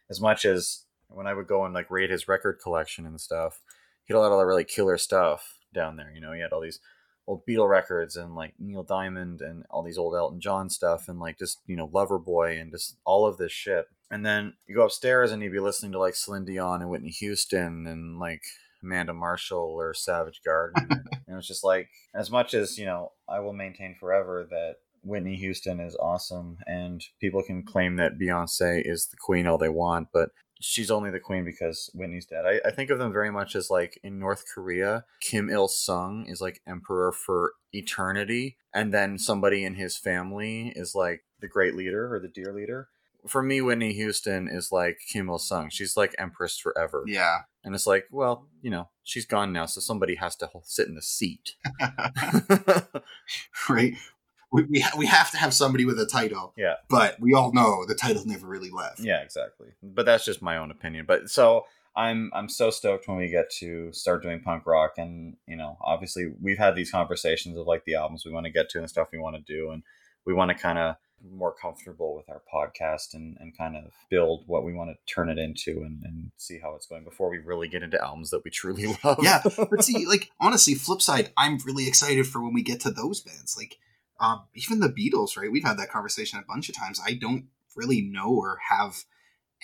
[0.09, 3.61] as much as when I would go and like rate his record collection and stuff
[4.05, 6.33] he had a lot of really killer stuff down there you know?
[6.33, 6.79] He had all these
[7.27, 11.19] old Beatle records and like Neil Diamond and all these old Elton John stuff and
[11.19, 14.85] like just you know Loverboy and just all of this shit and then you go
[14.85, 18.43] upstairs and you'd be listening to like Celine Dion and Whitney Houston and like
[18.83, 20.87] Amanda Marshall or Savage Garden.
[21.27, 25.35] and it's just like, as much as, you know, I will maintain forever that Whitney
[25.35, 30.09] Houston is awesome and people can claim that Beyonce is the queen all they want,
[30.13, 30.29] but
[30.59, 32.45] she's only the queen because Whitney's dead.
[32.45, 36.25] I, I think of them very much as like in North Korea, Kim Il sung
[36.27, 41.75] is like emperor for eternity, and then somebody in his family is like the great
[41.75, 42.89] leader or the dear leader.
[43.27, 45.69] For me, Whitney Houston is like Kim Il sung.
[45.69, 47.03] She's like empress forever.
[47.05, 50.87] Yeah, And it's like, well, you know, she's gone now, so somebody has to sit
[50.87, 51.55] in the seat.
[53.69, 53.93] right.
[54.51, 56.53] We we, ha- we have to have somebody with a title.
[56.57, 56.75] Yeah.
[56.89, 58.99] but we all know the title never really left.
[58.99, 59.67] yeah, exactly.
[59.83, 61.05] But that's just my own opinion.
[61.07, 61.65] But so
[61.95, 65.77] I'm I'm so stoked when we get to start doing punk rock, and you know,
[65.81, 68.89] obviously we've had these conversations of like the albums we want to get to and
[68.89, 69.83] stuff we want to do, and
[70.25, 70.95] we want to kind of
[71.31, 75.29] more comfortable with our podcast and, and kind of build what we want to turn
[75.29, 78.43] it into and, and see how it's going before we really get into albums that
[78.43, 79.19] we truly love.
[79.21, 82.91] Yeah, but see, like honestly, flip side, I'm really excited for when we get to
[82.91, 83.55] those bands.
[83.57, 83.77] Like,
[84.19, 85.51] um, even the Beatles, right?
[85.51, 86.99] We've had that conversation a bunch of times.
[87.05, 87.45] I don't
[87.75, 89.05] really know or have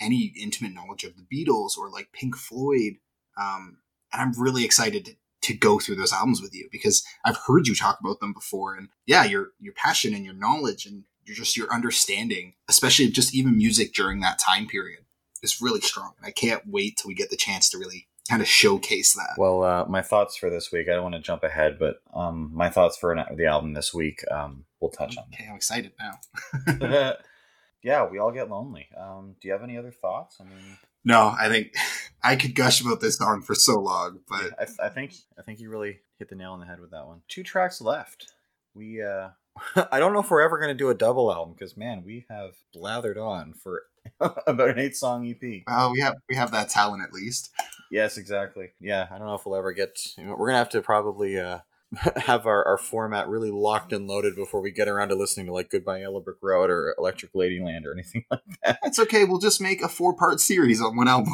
[0.00, 2.94] any intimate knowledge of the Beatles or like Pink Floyd,
[3.38, 3.78] um,
[4.12, 7.66] and I'm really excited to, to go through those albums with you because I've heard
[7.66, 11.34] you talk about them before, and yeah, your your passion and your knowledge and your
[11.34, 15.00] just your understanding, especially just even music during that time period,
[15.42, 16.12] is really strong.
[16.18, 19.34] And I can't wait till we get the chance to really kind of showcase that.
[19.38, 20.88] Well, uh, my thoughts for this week.
[20.88, 23.94] I don't want to jump ahead, but um, my thoughts for an, the album this
[23.94, 24.24] week.
[24.30, 25.24] Um, we'll touch on.
[25.34, 27.16] Okay, I'm excited now.
[27.82, 28.88] yeah, we all get lonely.
[28.98, 30.38] Um, do you have any other thoughts?
[30.40, 31.74] I mean, No, I think
[32.22, 35.42] I could gush about this song for so long, but yeah, I, I think I
[35.42, 37.22] think you really hit the nail on the head with that one.
[37.28, 38.32] Two tracks left.
[38.74, 39.28] We uh,
[39.92, 42.26] I don't know if we're ever going to do a double album because man, we
[42.30, 43.84] have blathered on for
[44.20, 45.62] about an eight song EP.
[45.66, 47.50] well, we have we have that talent at least.
[47.90, 48.70] Yes, exactly.
[48.80, 49.98] Yeah, I don't know if we'll ever get.
[50.18, 51.60] You know, we're gonna have to probably uh,
[52.16, 55.52] have our, our format really locked and loaded before we get around to listening to
[55.52, 58.78] like Goodbye Yellow Brick Road or Electric Ladyland or anything like that.
[58.82, 59.24] That's okay.
[59.24, 61.32] We'll just make a four part series on one album.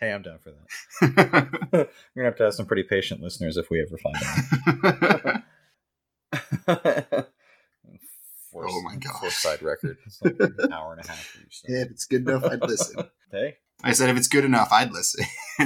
[0.00, 1.70] Hey, I'm down for that.
[1.72, 4.16] We're gonna have to have some pretty patient listeners if we ever find
[5.36, 5.42] out.
[8.50, 8.96] Force, Oh my.
[9.20, 9.96] Force side record.
[10.06, 13.04] It's like an hour and a half if it's good enough, I'd listen.
[13.30, 13.56] Hey.
[13.82, 15.24] I said if it's good enough, I'd listen.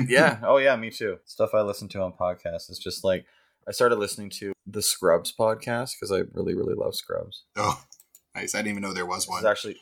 [0.08, 0.38] Yeah.
[0.44, 1.18] Oh yeah, me too.
[1.24, 3.26] Stuff I listen to on podcasts is just like
[3.66, 7.42] I started listening to the Scrubs podcast because I really, really love Scrubs.
[7.56, 7.82] Oh,
[8.36, 8.54] nice.
[8.54, 9.44] I didn't even know there was It's one.
[9.44, 9.78] actually,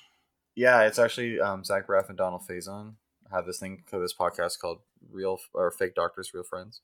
[0.56, 2.94] yeah, it's actually um, Zach Braff and Donald Faison
[3.30, 4.78] have this thing for this podcast called
[5.10, 6.80] "Real" or "Fake Doctors, Real Friends,"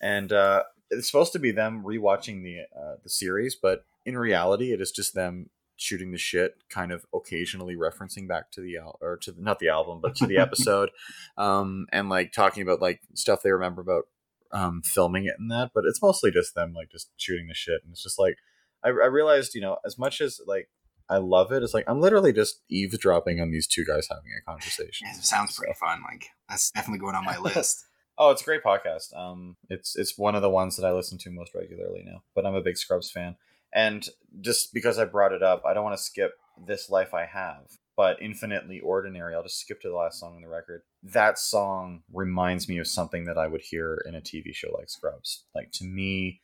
[0.00, 4.72] and uh, it's supposed to be them rewatching the uh, the series, but in reality,
[4.72, 8.98] it is just them shooting the shit, kind of occasionally referencing back to the al-
[9.00, 10.90] or to the, not the album, but to the episode,
[11.36, 14.04] um, and like talking about like stuff they remember about
[14.52, 15.70] um, filming it and that.
[15.74, 18.36] But it's mostly just them like just shooting the shit, and it's just like
[18.84, 20.68] I, I realized, you know, as much as like
[21.08, 24.44] I love it, it's like I'm literally just eavesdropping on these two guys having a
[24.48, 25.08] conversation.
[25.10, 26.02] it sounds pretty fun.
[26.02, 27.84] Like that's definitely going on my list.
[28.16, 29.16] Oh, it's a great podcast.
[29.16, 32.22] Um, it's it's one of the ones that I listen to most regularly now.
[32.34, 33.36] But I'm a big Scrubs fan,
[33.72, 34.06] and
[34.40, 37.78] just because I brought it up, I don't want to skip "This Life I Have."
[37.96, 40.82] But "Infinitely Ordinary," I'll just skip to the last song on the record.
[41.02, 44.90] That song reminds me of something that I would hear in a TV show like
[44.90, 45.44] Scrubs.
[45.54, 46.40] Like to me,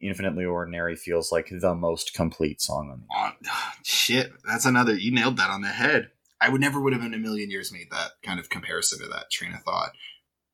[0.00, 3.00] "Infinitely Ordinary" feels like the most complete song on
[3.42, 4.94] the Oh, shit, that's another.
[4.94, 6.10] You nailed that on the head.
[6.38, 9.08] I would never would have in a million years made that kind of comparison to
[9.08, 9.92] that train of thought.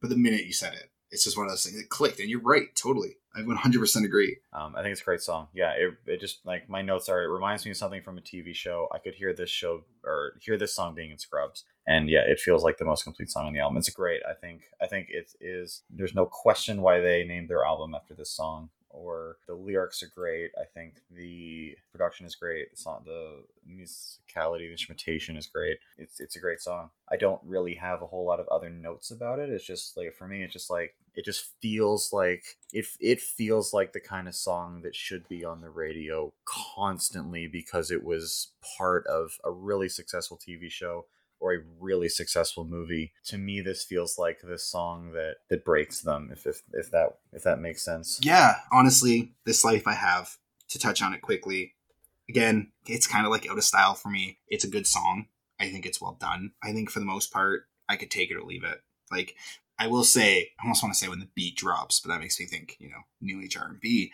[0.03, 1.79] But the minute you said it, it's just one of those things.
[1.79, 3.17] It clicked, and you're right, totally.
[3.35, 4.39] I 100% agree.
[4.53, 5.49] Um, I think it's a great song.
[5.55, 7.23] Yeah, it, it just like my notes are.
[7.23, 8.89] It reminds me of something from a TV show.
[8.93, 12.41] I could hear this show or hear this song being in Scrubs, and yeah, it
[12.41, 13.79] feels like the most complete song on the album.
[13.79, 14.23] It's great.
[14.29, 14.63] I think.
[14.83, 15.83] I think it is.
[15.89, 18.71] There's no question why they named their album after this song.
[18.93, 20.51] Or the lyrics are great.
[20.61, 22.71] I think the production is great.
[22.71, 25.79] The song, the musicality, the instrumentation is great.
[25.97, 26.91] It's it's a great song.
[27.11, 29.49] I don't really have a whole lot of other notes about it.
[29.49, 33.73] It's just like for me, it's just like it just feels like it it feels
[33.73, 38.49] like the kind of song that should be on the radio constantly because it was
[38.77, 41.07] part of a really successful TV show
[41.43, 43.13] or a really successful movie.
[43.27, 47.19] To me this feels like this song that that breaks them if if, if that
[47.33, 48.21] if that makes sense.
[48.23, 50.39] Yeah, honestly, this life I have
[50.69, 51.75] to touch on it quickly.
[52.29, 54.39] Again, it's kind of like out of style for me.
[54.49, 55.27] It's a good song.
[55.61, 56.53] I think it's well done.
[56.63, 58.81] I think for the most part, I could take it or leave it.
[59.11, 59.35] Like
[59.79, 62.39] I will say, I almost want to say when the beat drops, but that makes
[62.39, 64.13] me think, you know, new age R and B.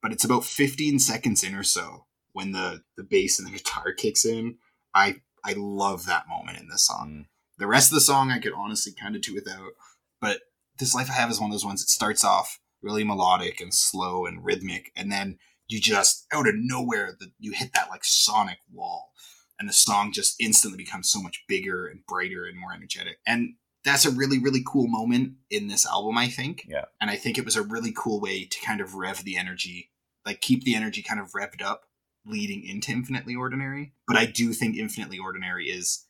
[0.00, 3.92] But it's about 15 seconds in or so when the the bass and the guitar
[3.92, 4.56] kicks in.
[4.94, 7.10] I I love that moment in this song.
[7.10, 7.26] Mm.
[7.58, 9.72] The rest of the song I could honestly kind of do without,
[10.20, 10.40] but
[10.78, 11.82] this life I have is one of those ones.
[11.82, 15.38] It starts off really melodic and slow and rhythmic, and then
[15.68, 19.12] you just out of nowhere the, you hit that like sonic wall,
[19.58, 23.18] and the song just instantly becomes so much bigger and brighter and more energetic.
[23.26, 26.64] And that's a really really cool moment in this album, I think.
[26.68, 26.86] Yeah.
[27.00, 29.90] And I think it was a really cool way to kind of rev the energy,
[30.24, 31.82] like keep the energy kind of revved up
[32.26, 33.92] leading into Infinitely Ordinary.
[34.06, 36.06] But I do think Infinitely Ordinary is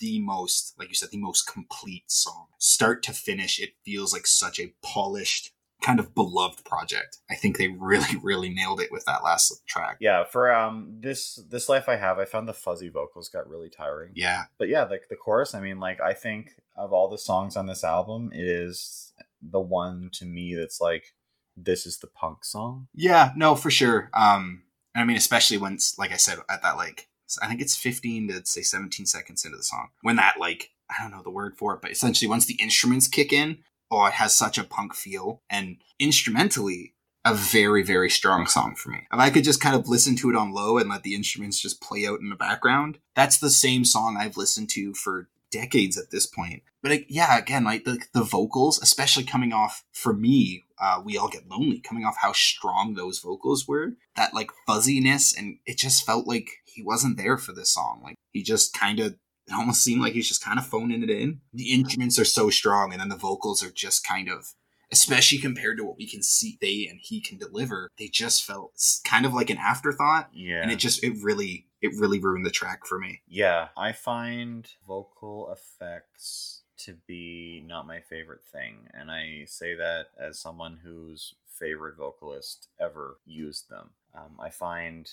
[0.00, 2.46] the most, like you said, the most complete song.
[2.58, 5.52] Start to finish, it feels like such a polished,
[5.82, 7.18] kind of beloved project.
[7.30, 9.98] I think they really, really nailed it with that last track.
[10.00, 13.70] Yeah, for um this this life I have, I found the fuzzy vocals got really
[13.70, 14.12] tiring.
[14.14, 14.44] Yeah.
[14.58, 17.66] But yeah, like the chorus, I mean, like I think of all the songs on
[17.66, 19.12] this album, it is
[19.42, 21.14] the one to me that's like
[21.56, 22.88] this is the punk song.
[22.94, 24.10] Yeah, no, for sure.
[24.12, 24.62] Um,
[24.96, 27.08] I mean, especially when, like I said, at that like,
[27.42, 31.02] I think it's 15 to say 17 seconds into the song, when that like, I
[31.02, 33.58] don't know the word for it, but essentially once the instruments kick in,
[33.90, 36.94] oh, it has such a punk feel, and instrumentally,
[37.24, 38.98] a very very strong song for me.
[39.12, 41.60] If I could just kind of listen to it on low and let the instruments
[41.60, 45.28] just play out in the background, that's the same song I've listened to for
[45.58, 46.62] decades at this point.
[46.82, 51.16] But like, yeah, again, like the, the vocals, especially coming off for me, uh, we
[51.16, 51.80] all get lonely.
[51.80, 56.48] Coming off how strong those vocals were, that like fuzziness, and it just felt like
[56.64, 58.00] he wasn't there for this song.
[58.04, 59.16] Like he just kind of.
[59.48, 61.40] It almost seemed like he's just kind of phoning it in.
[61.54, 64.54] The instruments are so strong, and then the vocals are just kind of
[64.92, 67.90] especially compared to what we can see they and he can deliver.
[67.98, 68.72] They just felt
[69.04, 70.62] kind of like an afterthought, Yeah.
[70.62, 73.20] and it just it really it really ruined the track for me.
[73.28, 80.08] Yeah, I find vocal effects to be not my favorite thing, and I say that
[80.18, 83.90] as someone whose favorite vocalist ever used them.
[84.14, 85.10] Um, I find,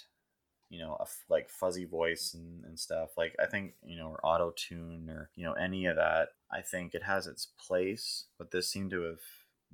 [0.70, 3.12] you know, a f- like fuzzy voice and, and stuff.
[3.18, 6.30] Like I think you know, or auto tune or you know any of that.
[6.52, 9.20] I think it has its place, but this seemed to have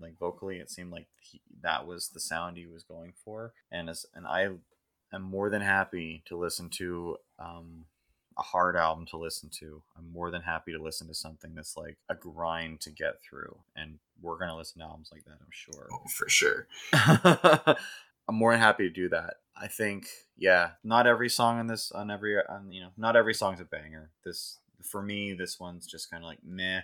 [0.02, 3.90] like vocally, it seemed like he, that was the sound he was going for, and
[3.90, 4.50] as and I
[5.14, 7.86] am more than happy to listen to um,
[8.38, 9.82] a hard album to listen to.
[9.98, 13.58] I'm more than happy to listen to something that's like a grind to get through,
[13.76, 15.88] and we're gonna listen to albums like that, I'm sure.
[15.92, 16.68] Oh, for sure.
[16.94, 19.38] I'm more than happy to do that.
[19.60, 23.34] I think, yeah, not every song on this, on every, on you know, not every
[23.34, 24.12] song's a banger.
[24.24, 26.82] This, for me, this one's just kind of like meh,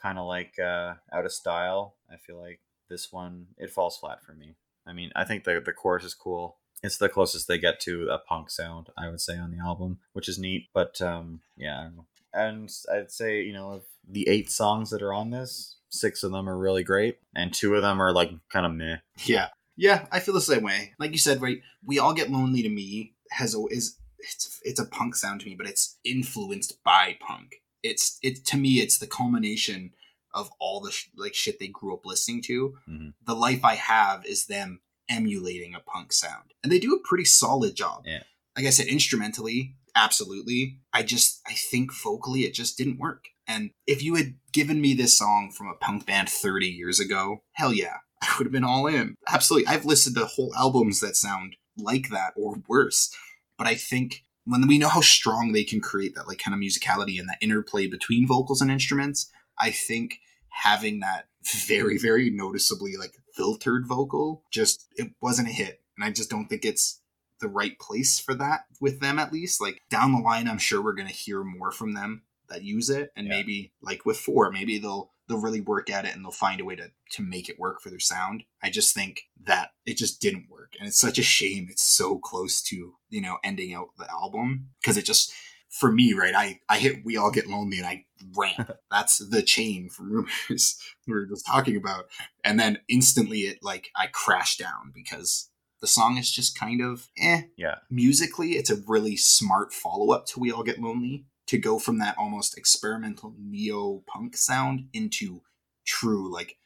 [0.00, 1.94] kind of like uh, out of style.
[2.12, 4.56] I feel like this one it falls flat for me.
[4.86, 6.56] I mean, I think the the chorus is cool.
[6.82, 9.98] It's the closest they get to a punk sound, I would say, on the album,
[10.12, 10.68] which is neat.
[10.72, 11.90] But um, yeah,
[12.32, 16.48] and I'd say you know the eight songs that are on this, six of them
[16.48, 18.98] are really great, and two of them are like kind of meh.
[19.24, 19.48] Yeah.
[19.76, 20.92] Yeah, I feel the same way.
[20.98, 21.62] Like you said, right?
[21.82, 25.54] We all get lonely to me has is it's it's a punk sound to me,
[25.54, 27.62] but it's influenced by punk.
[27.82, 29.92] It's it to me it's the culmination
[30.32, 32.76] of all the sh- like shit they grew up listening to.
[32.88, 33.14] Mhm.
[33.26, 36.52] The life I have is them emulating a punk sound.
[36.62, 38.04] And they do a pretty solid job.
[38.06, 38.22] Yeah.
[38.56, 40.78] Like I said instrumentally, absolutely.
[40.92, 43.26] I just I think vocally it just didn't work.
[43.46, 47.42] And if you had given me this song from a punk band 30 years ago,
[47.52, 49.16] hell yeah, I would have been all in.
[49.28, 49.66] Absolutely.
[49.66, 53.12] I've listened to whole albums that sound like that or worse.
[53.58, 56.60] But I think when we know how strong they can create that like kind of
[56.60, 61.28] musicality and that interplay between vocals and instruments, I think having that
[61.66, 65.80] very, very noticeably like filtered vocal just it wasn't a hit.
[65.96, 67.00] And I just don't think it's
[67.40, 69.60] the right place for that with them at least.
[69.60, 73.12] Like down the line, I'm sure we're gonna hear more from them that use it.
[73.16, 73.36] And Yeah.
[73.36, 76.64] maybe like with four, maybe they'll they'll really work at it and they'll find a
[76.64, 78.44] way to to make it work for their sound.
[78.62, 80.74] I just think that it just didn't work.
[80.78, 84.70] And it's such a shame it's so close to, you know, ending out the album.
[84.80, 85.32] Because it just
[85.68, 88.04] for me, right, I, I hit We All Get Lonely and I
[88.36, 88.66] ran.
[88.90, 90.76] That's the chain from rumors
[91.06, 92.06] we were just talking about.
[92.42, 95.48] And then instantly it like I crashed down because
[95.80, 97.42] the song is just kind of eh.
[97.56, 101.78] Yeah, Musically, it's a really smart follow up to We All Get Lonely to go
[101.78, 105.42] from that almost experimental neo punk sound into
[105.84, 106.56] true, like,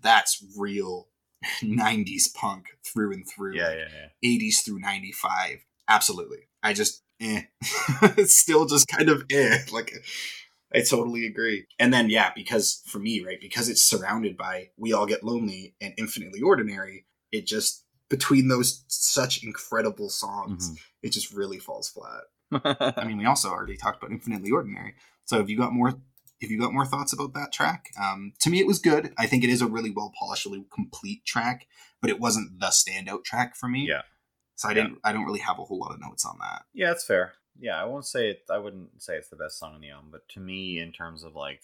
[0.00, 1.08] that's real
[1.62, 3.54] 90s punk through and through.
[3.56, 3.88] yeah, yeah,
[4.22, 4.38] yeah.
[4.38, 5.64] 80s through 95.
[5.88, 6.48] Absolutely.
[6.62, 7.42] I just, eh.
[8.16, 9.58] it's still just kind of eh.
[9.72, 9.92] Like,
[10.74, 11.66] I totally agree.
[11.78, 15.74] And then, yeah, because for me, right, because it's surrounded by We All Get Lonely
[15.80, 20.78] and Infinitely Ordinary, it just, between those such incredible songs, Mhm.
[21.02, 22.22] it just really falls flat.
[22.64, 24.94] I mean, we also already talked about Infinitely Ordinary.
[25.24, 25.94] So have you got more?
[26.40, 29.14] If you got more thoughts about that track, um, to me it was good.
[29.16, 31.68] I think it is a really well polished, really complete track,
[32.00, 33.86] but it wasn't the standout track for me.
[33.88, 34.02] Yeah.
[34.56, 34.98] So I didn't.
[35.04, 36.62] I don't really have a whole lot of notes on that.
[36.74, 37.34] yeah, that's fair.
[37.58, 38.42] Yeah, I won't say it.
[38.50, 41.22] I wouldn't say it's the best song on the album, but to me, in terms
[41.22, 41.62] of like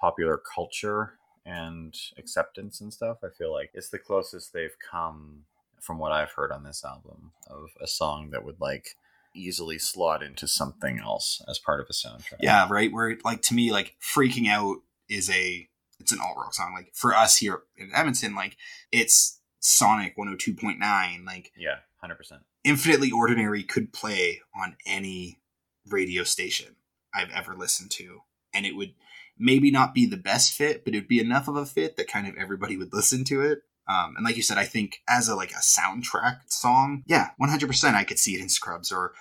[0.00, 1.14] popular culture
[1.44, 5.44] and acceptance and stuff, I feel like it's the closest they've come
[5.80, 8.96] from what I've heard on this album of a song that would like
[9.34, 12.38] easily slot into something else as part of a soundtrack.
[12.40, 12.92] Yeah, right.
[12.92, 15.68] Where like to me, like freaking out is a
[16.00, 16.72] it's an alt rock song.
[16.74, 18.56] Like for us here in Edmonton, like
[18.92, 21.24] it's Sonic one hundred two point nine.
[21.24, 22.42] Like yeah, hundred percent.
[22.64, 25.40] Infinitely Ordinary could play on any
[25.88, 26.76] radio station
[27.14, 28.22] I've ever listened to,
[28.52, 28.94] and it would
[29.38, 32.26] maybe not be the best fit, but it'd be enough of a fit that kind
[32.26, 33.62] of everybody would listen to it.
[33.88, 37.48] Um, and like you said, I think as a like a soundtrack song, yeah, one
[37.48, 39.12] hundred percent, I could see it in Scrubs or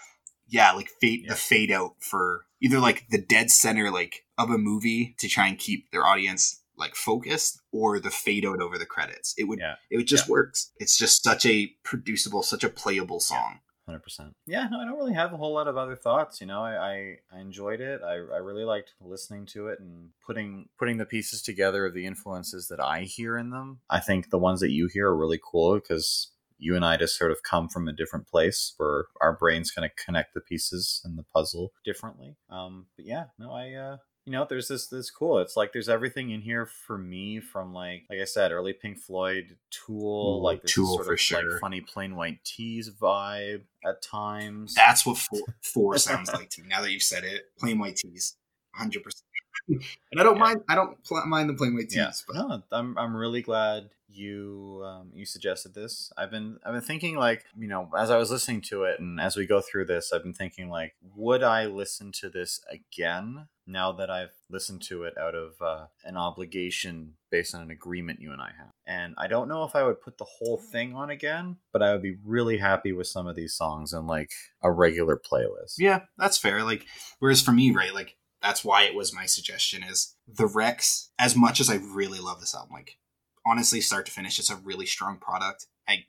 [0.48, 1.30] yeah, like fade Yeah.
[1.32, 5.48] the fade out for either like the dead center like of a movie to try
[5.48, 9.34] and keep their audience like focused, or the fade out over the credits.
[9.38, 10.72] It would Yeah, it just works.
[10.78, 13.62] It's just such a producible, such a playable song.
[13.88, 14.36] Hundred percent.
[14.46, 16.42] Yeah, no, I don't really have a whole lot of other thoughts.
[16.42, 18.02] You know, I I, I enjoyed it.
[18.06, 22.06] I, I really liked listening to it and putting putting the pieces together of the
[22.06, 23.80] influences that I hear in them.
[23.90, 27.18] I think the ones that you hear are really cool because you and I just
[27.18, 31.02] sort of come from a different place where our brains kind of connect the pieces
[31.04, 32.36] and the puzzle differently.
[32.50, 33.98] Um, but yeah, no, I uh,
[34.28, 35.40] you know, there's this this cool.
[35.40, 38.98] It's like there's everything in here for me from like like I said, early Pink
[39.00, 41.50] Floyd, Tool, Ooh, like Tool sort for of sure.
[41.50, 44.76] like funny Plain White T's vibe at times.
[44.76, 46.68] That's what four, four sounds like to me.
[46.68, 48.36] Now that you've said it, Plain White T's,
[48.76, 49.24] hundred percent.
[49.68, 50.62] and I don't mind.
[50.70, 51.96] I don't pl- mind the playing my tees.
[51.96, 52.12] Yeah.
[52.28, 56.12] But No, I'm I'm really glad you um, you suggested this.
[56.18, 59.20] I've been I've been thinking like you know as I was listening to it and
[59.20, 63.48] as we go through this, I've been thinking like would I listen to this again
[63.68, 68.22] now that I've listened to it out of uh, an obligation based on an agreement
[68.22, 68.72] you and I have.
[68.86, 71.92] And I don't know if I would put the whole thing on again, but I
[71.92, 74.32] would be really happy with some of these songs in like
[74.64, 75.76] a regular playlist.
[75.78, 76.64] yeah, that's fair.
[76.64, 76.86] Like,
[77.20, 81.10] whereas for me, right, like that's why it was my suggestion is the Wrecks.
[81.18, 82.98] As much as I really love this album, like
[83.46, 85.68] honestly, start to finish, it's a really strong product.
[85.88, 86.06] I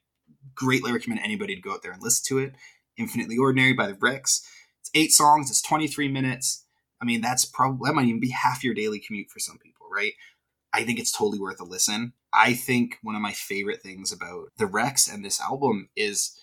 [0.55, 2.55] greatly recommend anybody to go out there and listen to it.
[2.97, 4.47] Infinitely Ordinary by the Wrecks.
[4.81, 5.51] It's eight songs.
[5.51, 6.65] It's twenty three minutes.
[7.01, 9.87] I mean, that's probably that might even be half your daily commute for some people,
[9.93, 10.13] right?
[10.73, 12.13] I think it's totally worth a listen.
[12.33, 16.39] I think one of my favorite things about the Wrecks and this album is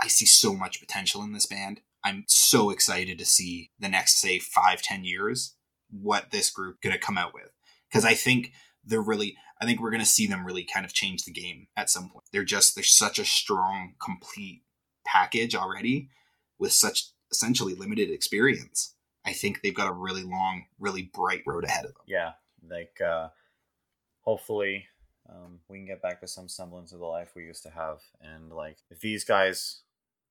[0.00, 1.80] I see so much potential in this band.
[2.04, 5.56] I'm so excited to see the next, say, five, ten years,
[5.90, 7.50] what this group gonna come out with.
[7.88, 8.52] Because I think
[8.84, 11.88] they're really I think we're gonna see them really kind of change the game at
[11.90, 12.24] some point.
[12.32, 14.62] They're just they're such a strong, complete
[15.06, 16.08] package already
[16.58, 18.94] with such essentially limited experience.
[19.24, 22.02] I think they've got a really long, really bright road ahead of them.
[22.06, 22.32] yeah
[22.68, 23.28] like uh
[24.22, 24.86] hopefully
[25.28, 27.98] um we can get back to some semblance of the life we used to have
[28.20, 29.80] and like if these guys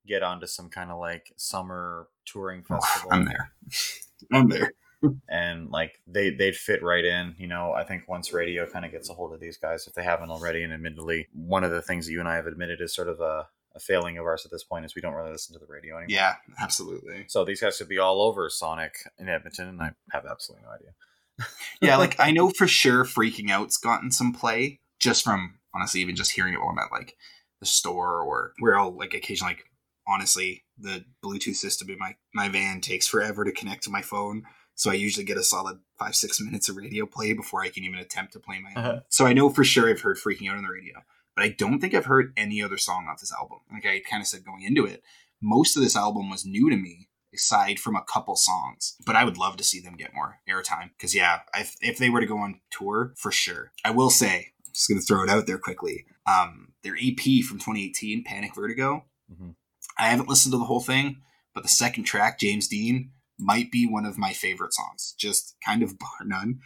[0.06, 3.52] get onto some kind of like summer touring oh, festival I'm there.
[4.34, 4.72] I'm there.
[5.30, 8.92] and like they they'd fit right in you know i think once radio kind of
[8.92, 11.82] gets a hold of these guys if they haven't already and admittedly one of the
[11.82, 13.46] things that you and i have admitted is sort of a,
[13.76, 15.98] a failing of ours at this point is we don't really listen to the radio
[15.98, 17.26] anymore Yeah, absolutely.
[17.28, 20.74] so these guys could be all over sonic in edmonton and i have absolutely no
[20.74, 20.92] idea
[21.82, 26.16] yeah, like I know for sure Freaking Out's gotten some play just from honestly even
[26.16, 27.16] just hearing it while I'm at like
[27.60, 29.66] the store or where I'll like occasionally like
[30.08, 34.44] honestly the Bluetooth system in my my van takes forever to connect to my phone.
[34.76, 37.84] So I usually get a solid five, six minutes of radio play before I can
[37.84, 38.86] even attempt to play my own.
[38.86, 39.00] Uh-huh.
[39.10, 40.96] So I know for sure I've heard Freaking Out on the radio.
[41.36, 43.60] But I don't think I've heard any other song off this album.
[43.72, 45.04] Like I kind of said going into it,
[45.42, 48.96] most of this album was new to me aside from a couple songs.
[49.06, 52.10] But I would love to see them get more airtime because yeah, if, if they
[52.10, 53.72] were to go on tour, for sure.
[53.84, 56.06] I will say, I'm just gonna throw it out there quickly.
[56.28, 59.06] Um, their EP from 2018, Panic Vertigo.
[59.32, 59.56] Mhm.
[59.98, 61.18] I haven't listened to the whole thing,
[61.54, 65.14] but the second track, James Dean, might be one of my favorite songs.
[65.18, 66.60] Just kind of bar none.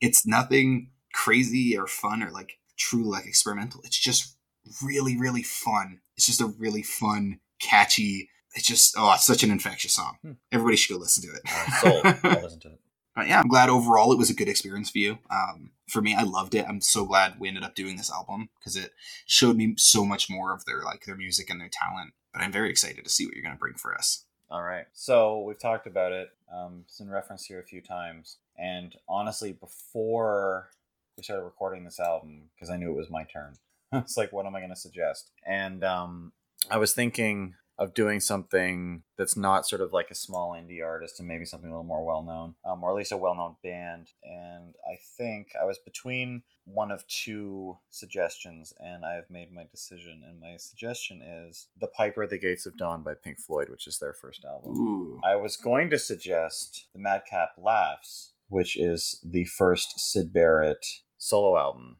[0.00, 3.80] It's nothing crazy or fun or like true like experimental.
[3.84, 4.36] It's just
[4.82, 6.00] really, really fun.
[6.16, 8.28] It's just a really fun, catchy.
[8.54, 10.16] It's just oh, it's such an infectious song.
[10.22, 10.32] Hmm.
[10.50, 11.40] Everybody should go listen to it.
[11.46, 12.06] uh, sold
[12.36, 12.80] i'll listen to it
[13.14, 15.18] But yeah, I'm glad overall it was a good experience for you.
[15.30, 16.66] Um, for me, I loved it.
[16.68, 18.92] I'm so glad we ended up doing this album because it
[19.26, 22.12] showed me so much more of their like their music and their talent.
[22.32, 24.24] But I'm very excited to see what you're going to bring for us.
[24.50, 24.86] All right.
[24.92, 26.30] So we've talked about it.
[26.52, 28.36] Um, it's in reference here a few times.
[28.58, 30.70] And honestly, before
[31.16, 33.56] we started recording this album, because I knew it was my turn,
[33.92, 35.30] it's like, what am I going to suggest?
[35.46, 36.32] And um,
[36.70, 41.18] I was thinking of doing something that's not sort of like a small indie artist
[41.18, 43.56] and maybe something a little more well known, um, or at least a well known
[43.62, 44.08] band.
[44.22, 50.22] And I think I was between one of two suggestions, and I've made my decision.
[50.28, 53.86] And my suggestion is The Piper at the Gates of Dawn by Pink Floyd, which
[53.86, 54.76] is their first album.
[54.76, 60.86] Ooh, I was going to suggest The Madcap Laughs, which is the first Syd Barrett
[61.16, 61.96] solo album.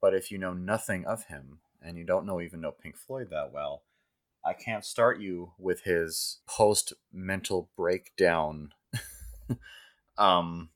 [0.00, 3.28] But if you know nothing of him and you don't know even know Pink Floyd
[3.30, 3.82] that well,
[4.44, 8.70] I can't start you with his post mental breakdown
[10.18, 10.70] um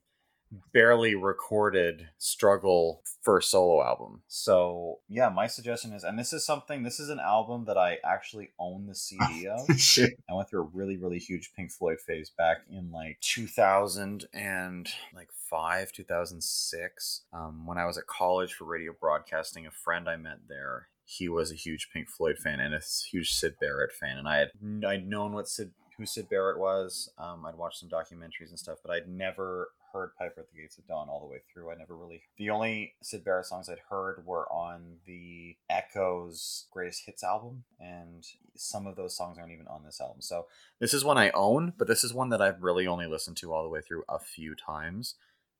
[0.71, 4.21] barely recorded struggle first solo album.
[4.27, 7.97] So, yeah, my suggestion is and this is something this is an album that I
[8.05, 9.77] actually own the CD of.
[9.77, 10.13] shit.
[10.29, 14.87] I went through a really, really huge Pink Floyd phase back in like 2000 and
[15.13, 17.21] like five, 2006.
[17.33, 21.29] Um, when I was at college for radio broadcasting, a friend I met there, he
[21.29, 24.51] was a huge Pink Floyd fan and a huge Syd Barrett fan, and I had
[24.85, 27.09] I'd known what Syd who Syd Barrett was.
[27.17, 30.77] Um, I'd watched some documentaries and stuff, but I'd never heard Piper at the Gates
[30.77, 31.71] of Dawn all the way through.
[31.71, 32.23] I never really.
[32.37, 38.27] The only Syd Barrett songs I'd heard were on the Echoes Greatest Hits album, and
[38.55, 40.21] some of those songs aren't even on this album.
[40.21, 40.47] So
[40.79, 43.53] this is one I own, but this is one that I've really only listened to
[43.53, 45.15] all the way through a few times.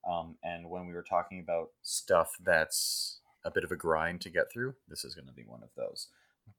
[0.06, 4.30] Um, and when we were talking about stuff that's a bit of a grind to
[4.30, 6.08] get through, this is going to be one of those.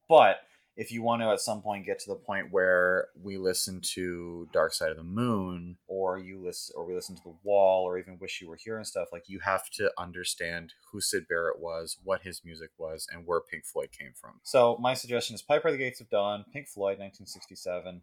[0.08, 0.38] But
[0.80, 4.48] if you want to at some point get to the point where we listen to
[4.54, 8.00] Dark Side of the Moon, or you listen, or we listen to The Wall, or
[8.00, 11.60] even Wish You Were Here and stuff, like you have to understand who Syd Barrett
[11.60, 14.40] was, what his music was, and where Pink Floyd came from.
[14.44, 18.02] So my suggestion is Piper the Gates of Dawn, Pink Floyd, 1967,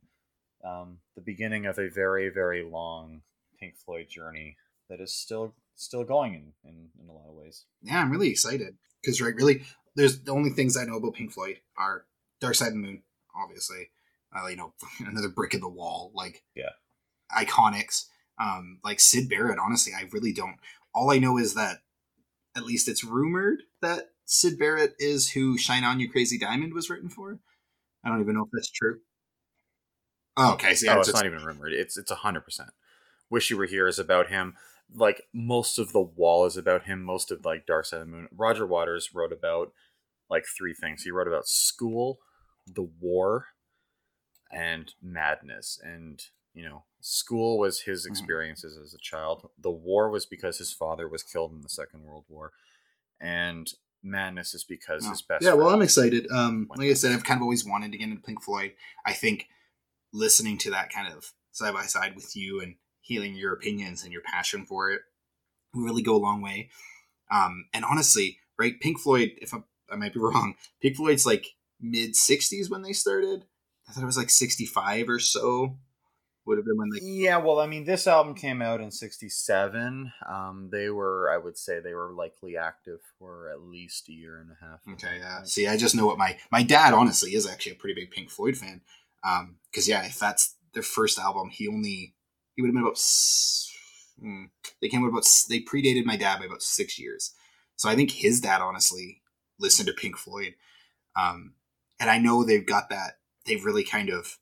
[0.63, 3.23] um, the beginning of a very, very long
[3.59, 4.59] Pink Floyd journey
[4.91, 7.65] that is still still going in in, in a lot of ways.
[7.83, 9.63] Yeah, I'm really excited because right, really,
[9.95, 12.05] there's the only things I know about Pink Floyd are
[12.41, 13.03] Dark Side of the Moon,
[13.35, 13.91] obviously.
[14.37, 14.75] Uh, you know,
[15.07, 16.71] another brick in the wall, like Yeah.
[17.37, 18.07] iconics.
[18.39, 19.59] Um, like Syd Barrett.
[19.59, 20.57] Honestly, I really don't.
[20.95, 21.79] All I know is that
[22.55, 26.91] at least it's rumored that Syd Barrett is who "Shine On You Crazy Diamond" was
[26.91, 27.39] written for.
[28.05, 28.99] I don't even know if that's true.
[30.37, 30.75] Oh, okay.
[30.75, 31.73] So yeah, oh, it's it's not even rumored.
[31.73, 32.71] It's it's a hundred percent.
[33.31, 34.55] Wish You Were Here is about him.
[34.95, 37.03] Like most of the wall is about him.
[37.03, 38.29] Most of like Dark Side of the Moon.
[38.33, 39.73] Roger Waters wrote about
[40.31, 41.03] like three things.
[41.03, 42.19] He wrote about school,
[42.67, 43.47] the war,
[44.51, 45.79] and madness.
[45.83, 46.23] And
[46.55, 48.11] you know, school was his Mhm.
[48.11, 49.51] experiences as a child.
[49.59, 52.53] The war was because his father was killed in the Second World War,
[53.21, 53.71] and
[54.03, 55.11] madness is because Oh.
[55.11, 55.45] his best.
[55.45, 56.31] Yeah, well, I'm excited.
[56.31, 58.75] Um, like I said, I've kind of always wanted to get into Pink Floyd.
[59.05, 59.49] I think
[60.13, 62.77] listening to that kind of side by side with you and
[63.07, 65.01] hearing your opinions and your passion for it
[65.73, 66.71] will really go a long way.
[67.31, 71.47] Um, and honestly, right, Pink Floyd, if I'm, I might be wrong, Pink Floyd's like
[71.81, 73.45] mid 60s when they started.
[73.89, 75.77] I thought it was like 65 or so.
[76.47, 77.05] Would have been when they.
[77.05, 80.13] Yeah, well, I mean, this album came out in '67.
[80.29, 84.39] Um, they were, I would say, they were likely active for at least a year
[84.39, 84.79] and a half.
[84.93, 85.43] Okay, yeah.
[85.43, 88.31] See, I just know what my my dad honestly is actually a pretty big Pink
[88.31, 88.83] Floyd fan.
[89.25, 92.15] Um, because yeah, if that's their first album, he only
[92.57, 92.99] he would have been about.
[94.21, 94.45] hmm,
[94.83, 97.35] they came out about they predated my dad by about six years,
[97.77, 99.23] so I think his dad honestly
[99.59, 100.55] listened to Pink Floyd.
[101.15, 101.55] Um,
[102.01, 104.39] and I know they've got that they've really kind of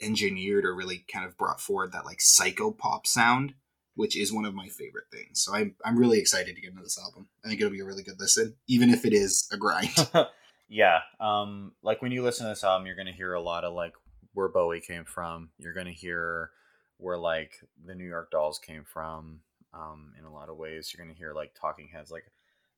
[0.00, 3.54] engineered or really kind of brought forward that like psycho pop sound,
[3.94, 5.42] which is one of my favorite things.
[5.42, 7.28] So I'm I'm really excited to get into this album.
[7.44, 9.94] I think it'll be a really good listen, even if it is a grind.
[10.68, 13.74] yeah, um, like when you listen to this album, you're gonna hear a lot of
[13.74, 13.92] like
[14.32, 15.50] where Bowie came from.
[15.58, 16.50] You're gonna hear
[16.98, 17.52] where like
[17.84, 19.40] the New York Dolls came from.
[19.74, 22.10] Um, in a lot of ways, you're gonna hear like Talking Heads.
[22.10, 22.24] Like,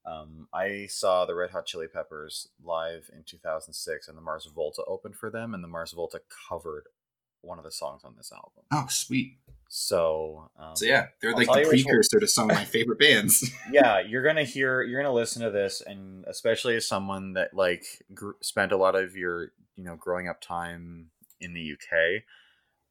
[0.06, 4.82] um, I saw the Red Hot Chili Peppers live in 2006, and the Mars Volta
[4.86, 6.84] opened for them, and the Mars Volta covered
[7.42, 8.64] one of the songs on this album.
[8.72, 9.38] Oh, sweet.
[9.68, 12.56] So, um, So yeah, they're I'll like the you which one- precursor to some of
[12.56, 13.50] my favorite bands.
[13.72, 17.84] yeah, you're gonna hear, you're gonna listen to this, and especially as someone that like
[18.12, 21.10] gr- spent a lot of your, you know, growing up time
[21.40, 22.24] in the UK,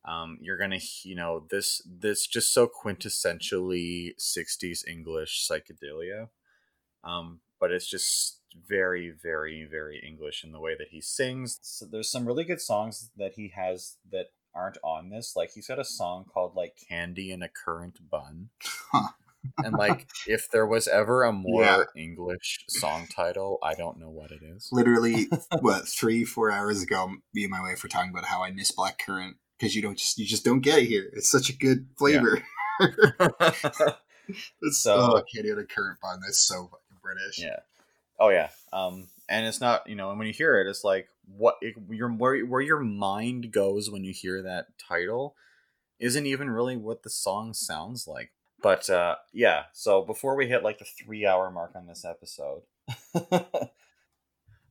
[0.09, 6.29] um, you're gonna, you know, this this just so quintessentially '60s English psychedelia,
[7.03, 11.59] um, but it's just very, very, very English in the way that he sings.
[11.61, 15.35] So there's some really good songs that he has that aren't on this.
[15.35, 18.49] Like he's got a song called like "Candy in a Currant Bun."
[18.91, 19.09] Huh.
[19.63, 21.83] and like if there was ever a more Yeah.
[21.95, 25.27] english song title i don't know what it is Literally,
[25.61, 28.71] what three, four hours ago, me and my wife were talking about how I miss
[28.71, 31.09] blackcurrant because you don't just you just don't get it here.
[31.13, 32.41] It's such a good flavor.
[34.61, 36.19] It's So- oh, candy on a currant bun.
[36.21, 37.39] That's so fucking British.
[37.39, 37.59] yeah
[38.19, 41.07] oh yeah um and it's not you know and when you hear it it's like
[41.37, 45.35] what it, your where, where your mind goes when you hear that title
[45.99, 48.31] isn't even really what the song sounds like
[48.61, 52.61] but uh yeah so before we hit like the three hour mark on this episode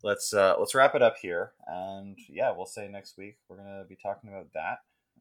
[0.03, 3.85] let's uh let's wrap it up here and yeah we'll say next week we're gonna
[3.89, 4.79] be talking about that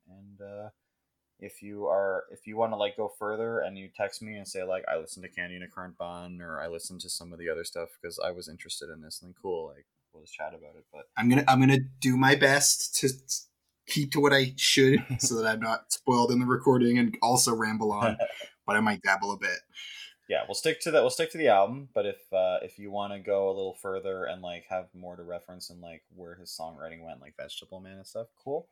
[0.07, 0.69] and uh
[1.39, 4.47] if you are if you want to like go further and you text me and
[4.47, 7.31] say like i listened to candy in a currant bun or i listened to some
[7.31, 10.33] of the other stuff because i was interested in this then cool like we'll just
[10.33, 13.09] chat about it but I'm gonna I'm gonna do my best to
[13.87, 17.55] keep to what I should so that I'm not spoiled in the recording and also
[17.55, 18.17] ramble on.
[18.65, 19.59] but I might dabble a bit.
[20.27, 22.91] Yeah we'll stick to that we'll stick to the album but if uh if you
[22.91, 26.35] want to go a little further and like have more to reference and like where
[26.35, 28.67] his songwriting went like vegetable man and stuff cool.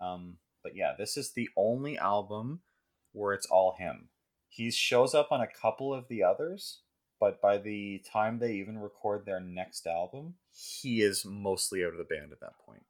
[0.00, 2.60] Um but yeah this is the only album
[3.12, 4.08] where it's all him.
[4.48, 6.80] He shows up on a couple of the others
[7.18, 11.98] but by the time they even record their next album he is mostly out of
[11.98, 12.84] the band at that point.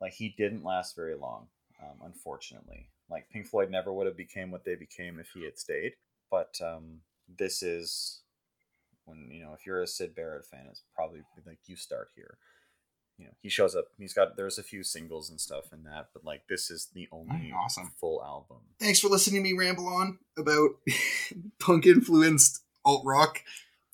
[0.00, 1.48] Like he didn't last very long
[1.82, 2.90] um, unfortunately.
[3.10, 5.94] Like pink floyd never would have became what they became if he had stayed
[6.30, 7.00] but um,
[7.36, 8.20] this is
[9.04, 12.38] when you know if you're a Syd Barrett fan, it's probably like you start here.
[13.16, 13.86] You know, he shows up.
[13.98, 17.08] He's got there's a few singles and stuff in that, but like this is the
[17.10, 17.90] only Awesome.
[18.00, 18.58] full album.
[18.78, 20.70] Thanks for listening to me ramble on about
[21.58, 23.40] punk influenced alt rock.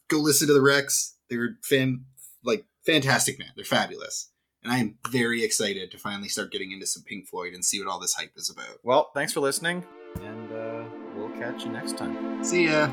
[0.09, 1.16] Go listen to the Wrecks.
[1.31, 2.05] They're fan
[2.44, 3.48] like fantastic man.
[3.56, 4.28] They're fabulous.
[4.62, 7.78] And I am very excited to finally start getting into some Pink Floyd and see
[7.81, 8.78] what all this hype is about.
[8.82, 9.85] Well, thanks for listening,
[10.23, 10.85] and uh,
[11.15, 12.43] we'll catch you next time.
[12.43, 12.90] See ya.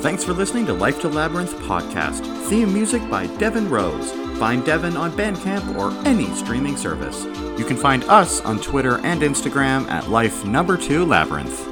[0.00, 2.24] Thanks for listening to Life to Labyrinth podcast.
[2.48, 4.12] Theme music by Devin Rose.
[4.38, 7.24] find Devon on Bandcamp or any streaming service.
[7.58, 11.69] You can find us on Twitter and Instagram at Life Number Two Labyrinth.